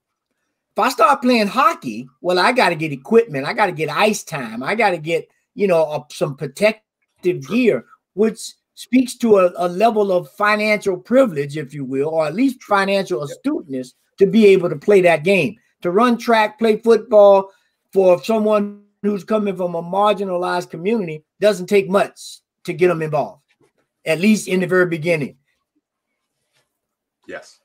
I 0.81 0.89
start 0.89 1.23
playing 1.23 1.49
hockey, 1.49 2.09
well, 2.21 2.39
I 2.39 2.53
got 2.53 2.71
to 2.71 2.75
get 2.75 2.93
equipment. 2.93 3.47
I 3.47 3.53
got 3.53 3.67
to 3.67 3.73
get 3.73 3.91
ice 3.91 4.23
time. 4.23 4.63
I 4.63 4.75
got 4.75 4.91
to 4.91 4.99
get, 4.99 5.29
you 5.55 5.67
know, 5.67 5.83
a, 5.83 6.05
some 6.13 6.37
protective 6.37 7.47
gear, 7.49 7.85
which 8.15 8.55
speaks 8.75 9.17
to 9.19 9.39
a, 9.39 9.53
a, 9.57 9.69
level 9.69 10.13
of 10.13 10.31
financial 10.33 10.97
privilege, 10.97 11.57
if 11.57 11.75
you 11.75 11.85
will, 11.85 12.09
or 12.09 12.27
at 12.27 12.35
least 12.35 12.63
financial 12.63 13.23
astuteness 13.23 13.95
to 14.19 14.27
be 14.27 14.47
able 14.47 14.69
to 14.71 14.77
play 14.77 15.01
that 15.01 15.25
game. 15.25 15.57
To 15.83 15.91
run 15.91 16.17
track, 16.19 16.59
play 16.59 16.77
football 16.77 17.51
for 17.93 18.23
someone 18.23 18.85
who's 19.03 19.25
coming 19.25 19.57
from 19.57 19.75
a 19.75 19.83
marginalized 19.83 20.71
community 20.71 21.25
doesn't 21.41 21.67
take 21.67 21.89
much 21.89 22.41
to 22.65 22.73
get 22.73 22.89
them 22.89 23.03
involved, 23.03 23.43
at 24.05 24.21
least 24.21 24.47
in 24.47 24.61
the 24.61 24.67
very 24.67 24.87
beginning. 24.87 25.37
Yes. 27.27 27.61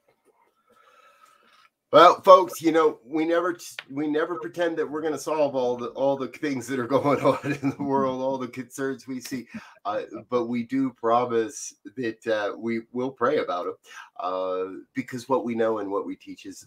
Well, 1.95 2.19
folks, 2.23 2.61
you 2.61 2.73
know, 2.73 2.99
we 3.05 3.23
never 3.23 3.57
we 3.89 4.05
never 4.07 4.35
pretend 4.35 4.75
that 4.75 4.85
we're 4.85 4.99
going 4.99 5.13
to 5.13 5.17
solve 5.17 5.55
all 5.55 5.77
the 5.77 5.87
all 5.91 6.17
the 6.17 6.27
things 6.27 6.67
that 6.67 6.77
are 6.77 6.87
going 6.99 7.21
on 7.21 7.39
in 7.45 7.69
the 7.69 7.81
world, 7.81 8.21
all 8.21 8.37
the 8.37 8.49
concerns 8.49 9.07
we 9.07 9.21
see, 9.21 9.47
uh, 9.85 10.01
but 10.29 10.47
we 10.47 10.63
do 10.63 10.91
promise 10.91 11.73
that 11.95 12.27
uh, 12.27 12.53
we 12.57 12.81
will 12.91 13.11
pray 13.11 13.37
about 13.37 13.67
them, 13.67 13.75
uh, 14.19 14.81
because 14.93 15.29
what 15.29 15.45
we 15.45 15.55
know 15.55 15.77
and 15.77 15.89
what 15.89 16.05
we 16.05 16.17
teach 16.17 16.45
is, 16.45 16.65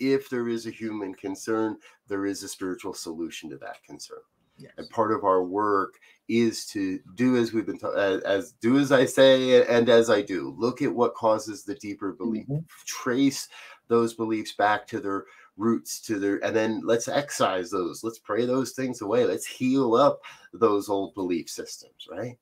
if 0.00 0.28
there 0.28 0.48
is 0.48 0.66
a 0.66 0.72
human 0.72 1.14
concern, 1.14 1.76
there 2.08 2.26
is 2.26 2.42
a 2.42 2.48
spiritual 2.48 2.94
solution 2.94 3.48
to 3.50 3.56
that 3.58 3.80
concern. 3.84 4.18
Yes. 4.56 4.72
And 4.76 4.88
part 4.90 5.12
of 5.12 5.24
our 5.24 5.42
work 5.42 5.94
is 6.28 6.64
to 6.66 7.00
do 7.16 7.36
as 7.36 7.52
we've 7.52 7.66
been 7.66 7.78
taught, 7.78 7.98
as, 7.98 8.20
as, 8.22 8.52
do 8.60 8.78
as 8.78 8.92
I 8.92 9.04
say 9.04 9.66
and 9.66 9.88
as 9.88 10.10
I 10.10 10.22
do. 10.22 10.54
Look 10.56 10.80
at 10.80 10.94
what 10.94 11.14
causes 11.14 11.64
the 11.64 11.74
deeper 11.74 12.12
belief. 12.12 12.46
Mm-hmm. 12.46 12.64
Trace 12.86 13.48
those 13.88 14.14
beliefs 14.14 14.52
back 14.52 14.86
to 14.86 15.00
their 15.00 15.24
roots 15.56 16.00
to 16.00 16.18
their 16.18 16.44
and 16.44 16.54
then 16.54 16.80
let's 16.84 17.08
excise 17.08 17.70
those 17.70 18.02
let's 18.02 18.18
pray 18.18 18.44
those 18.44 18.72
things 18.72 19.02
away 19.02 19.24
let's 19.24 19.46
heal 19.46 19.94
up 19.94 20.20
those 20.52 20.88
old 20.88 21.14
belief 21.14 21.48
systems 21.48 22.08
right 22.10 22.36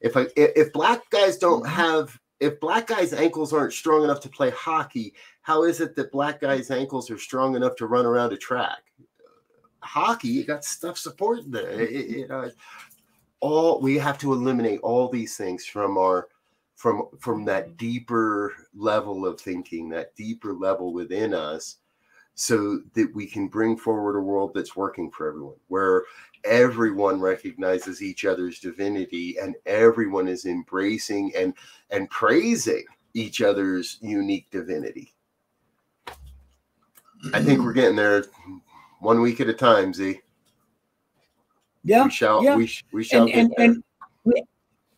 if 0.00 0.16
I, 0.16 0.26
if 0.36 0.72
black 0.72 1.08
guys 1.10 1.38
don't 1.38 1.62
mm-hmm. 1.62 1.74
have 1.74 2.18
if 2.40 2.60
black 2.60 2.86
guys 2.86 3.14
ankles 3.14 3.52
aren't 3.52 3.72
strong 3.72 4.04
enough 4.04 4.20
to 4.20 4.28
play 4.28 4.50
hockey 4.50 5.14
how 5.40 5.64
is 5.64 5.80
it 5.80 5.96
that 5.96 6.12
black 6.12 6.40
guys 6.40 6.70
ankles 6.70 7.10
are 7.10 7.18
strong 7.18 7.56
enough 7.56 7.76
to 7.76 7.86
run 7.86 8.04
around 8.04 8.32
a 8.32 8.36
track 8.36 8.82
hockey, 9.84 10.28
you 10.28 10.44
got 10.44 10.64
stuff 10.64 10.98
supporting 10.98 11.52
it. 11.54 12.08
You 12.08 12.28
know, 12.28 12.50
all 13.40 13.80
we 13.80 13.96
have 13.98 14.18
to 14.18 14.32
eliminate 14.32 14.80
all 14.80 15.08
these 15.08 15.36
things 15.36 15.64
from 15.66 15.98
our 15.98 16.28
from 16.84 17.08
from 17.18 17.46
that 17.46 17.64
mm-hmm. 17.64 17.76
deeper 17.76 18.52
level 18.76 19.26
of 19.26 19.40
thinking, 19.40 19.88
that 19.88 20.14
deeper 20.16 20.52
level 20.52 20.92
within 20.92 21.32
us, 21.32 21.78
so 22.34 22.80
that 22.92 23.10
we 23.14 23.26
can 23.26 23.48
bring 23.48 23.74
forward 23.74 24.18
a 24.18 24.20
world 24.20 24.52
that's 24.54 24.76
working 24.76 25.10
for 25.10 25.30
everyone, 25.30 25.56
where 25.68 26.02
everyone 26.44 27.18
recognizes 27.18 28.02
each 28.02 28.26
other's 28.26 28.58
divinity 28.58 29.38
and 29.40 29.54
everyone 29.64 30.28
is 30.28 30.44
embracing 30.44 31.32
and 31.34 31.54
and 31.88 32.10
praising 32.10 32.84
each 33.14 33.40
other's 33.40 33.96
unique 34.02 34.50
divinity. 34.50 35.14
I 37.32 37.42
think 37.42 37.60
we're 37.60 37.72
getting 37.72 37.96
there 37.96 38.26
one 39.00 39.22
week 39.22 39.40
at 39.40 39.48
a 39.48 39.54
time, 39.54 39.94
Z. 39.94 40.20
Yeah. 41.82 42.04
We 42.04 42.10
shall 42.10 42.44
yeah. 42.44 42.56
we, 42.56 42.70
we 42.92 43.04
shall 43.04 43.22
and, 43.22 43.32
and, 43.32 43.54
and 43.56 43.84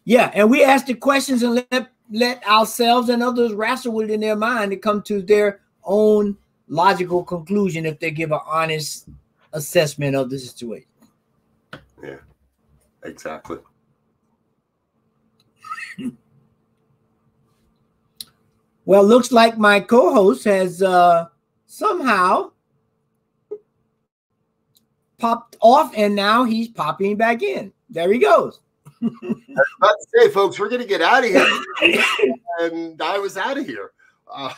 yeah, 0.06 0.30
and 0.34 0.48
we 0.48 0.62
ask 0.62 0.86
the 0.86 0.94
questions 0.94 1.42
and 1.42 1.66
let 1.72 1.90
let 2.12 2.46
ourselves 2.46 3.08
and 3.08 3.24
others 3.24 3.52
wrestle 3.52 3.92
with 3.92 4.08
it 4.08 4.14
in 4.14 4.20
their 4.20 4.36
mind 4.36 4.70
to 4.70 4.76
come 4.76 5.02
to 5.02 5.20
their 5.20 5.60
own 5.82 6.36
logical 6.68 7.24
conclusion 7.24 7.84
if 7.84 7.98
they 7.98 8.12
give 8.12 8.30
an 8.30 8.38
honest 8.46 9.08
assessment 9.52 10.14
of 10.14 10.30
the 10.30 10.38
situation. 10.38 10.86
Yeah, 12.00 12.18
exactly. 13.02 13.58
well, 18.84 19.04
looks 19.04 19.32
like 19.32 19.58
my 19.58 19.80
co-host 19.80 20.44
has 20.44 20.82
uh, 20.82 21.26
somehow 21.66 22.52
popped 25.18 25.56
off, 25.60 25.92
and 25.96 26.14
now 26.14 26.44
he's 26.44 26.68
popping 26.68 27.16
back 27.16 27.42
in. 27.42 27.72
There 27.90 28.12
he 28.12 28.20
goes. 28.20 28.60
About 29.02 29.96
to 30.00 30.06
say, 30.14 30.28
folks, 30.30 30.58
we're 30.58 30.68
going 30.68 30.82
to 30.82 30.88
get 30.88 31.02
out 31.02 31.24
of 31.24 31.30
here. 31.30 32.04
and 32.60 33.00
I 33.00 33.18
was 33.18 33.36
out 33.36 33.58
of 33.58 33.66
here. 33.66 33.92
Uh, 34.30 34.52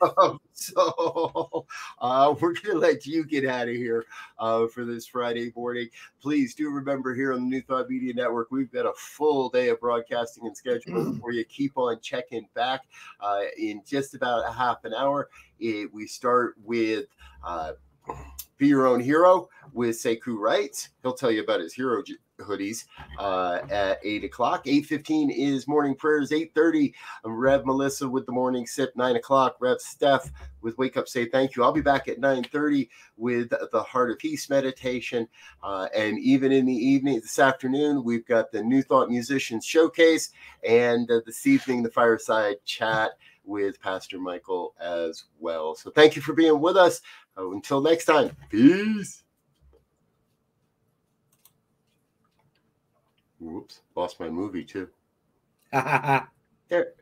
so 0.52 1.66
uh, 2.00 2.34
we're 2.40 2.54
going 2.54 2.74
to 2.74 2.78
let 2.78 3.06
you 3.06 3.24
get 3.24 3.46
out 3.46 3.68
of 3.68 3.74
here 3.74 4.04
uh, 4.38 4.66
for 4.68 4.84
this 4.84 5.06
Friday 5.06 5.52
morning. 5.56 5.88
Please 6.20 6.54
do 6.54 6.70
remember 6.70 7.14
here 7.14 7.32
on 7.32 7.40
the 7.40 7.46
New 7.46 7.62
Thought 7.62 7.88
Media 7.88 8.14
Network, 8.14 8.50
we've 8.50 8.72
got 8.72 8.86
a 8.86 8.92
full 8.96 9.48
day 9.48 9.68
of 9.68 9.80
broadcasting 9.80 10.46
and 10.46 10.56
schedule 10.56 11.16
for 11.20 11.32
you. 11.32 11.44
Keep 11.44 11.76
on 11.78 12.00
checking 12.00 12.46
back 12.54 12.82
uh, 13.20 13.42
in 13.58 13.82
just 13.86 14.14
about 14.14 14.48
a 14.48 14.52
half 14.52 14.84
an 14.84 14.94
hour. 14.94 15.28
It, 15.58 15.92
we 15.92 16.06
start 16.06 16.54
with 16.64 17.06
uh, 17.44 17.72
Be 18.58 18.68
Your 18.68 18.86
Own 18.86 19.00
Hero 19.00 19.48
with 19.72 19.96
Sekou 19.96 20.38
Wright. 20.38 20.88
He'll 21.02 21.14
tell 21.14 21.30
you 21.30 21.42
about 21.42 21.60
his 21.60 21.72
hero 21.72 22.02
hoodies 22.44 22.84
uh, 23.18 23.60
at 23.70 23.98
8 24.02 24.24
o'clock. 24.24 24.64
8.15 24.64 25.30
is 25.36 25.68
morning 25.68 25.94
prayers. 25.94 26.30
8.30, 26.30 26.92
Rev 27.24 27.66
Melissa 27.66 28.08
with 28.08 28.26
the 28.26 28.32
morning 28.32 28.66
sip. 28.66 28.92
9 28.96 29.16
o'clock, 29.16 29.56
Rev 29.60 29.80
Steph 29.80 30.30
with 30.62 30.76
Wake 30.78 30.96
Up 30.96 31.08
Say 31.08 31.26
Thank 31.26 31.56
You. 31.56 31.64
I'll 31.64 31.72
be 31.72 31.80
back 31.80 32.08
at 32.08 32.20
9.30 32.20 32.88
with 33.16 33.50
the 33.50 33.82
Heart 33.82 34.10
of 34.10 34.18
Peace 34.18 34.50
meditation. 34.50 35.28
Uh, 35.62 35.88
and 35.94 36.18
even 36.18 36.52
in 36.52 36.66
the 36.66 36.72
evening, 36.72 37.20
this 37.20 37.38
afternoon, 37.38 38.04
we've 38.04 38.26
got 38.26 38.52
the 38.52 38.62
New 38.62 38.82
Thought 38.82 39.08
Musicians 39.08 39.64
Showcase. 39.64 40.30
And 40.66 41.10
uh, 41.10 41.20
this 41.24 41.46
evening, 41.46 41.82
the 41.82 41.90
Fireside 41.90 42.56
Chat 42.64 43.12
with 43.44 43.80
Pastor 43.80 44.18
Michael 44.18 44.74
as 44.80 45.24
well. 45.38 45.74
So 45.74 45.90
thank 45.90 46.16
you 46.16 46.22
for 46.22 46.32
being 46.32 46.60
with 46.60 46.76
us. 46.76 47.00
Uh, 47.36 47.50
until 47.50 47.80
next 47.80 48.04
time, 48.04 48.36
peace. 48.48 49.24
Whoops, 53.40 53.80
lost 53.96 54.20
my 54.20 54.28
movie 54.28 54.64
too. 54.64 54.88
there. 55.72 56.92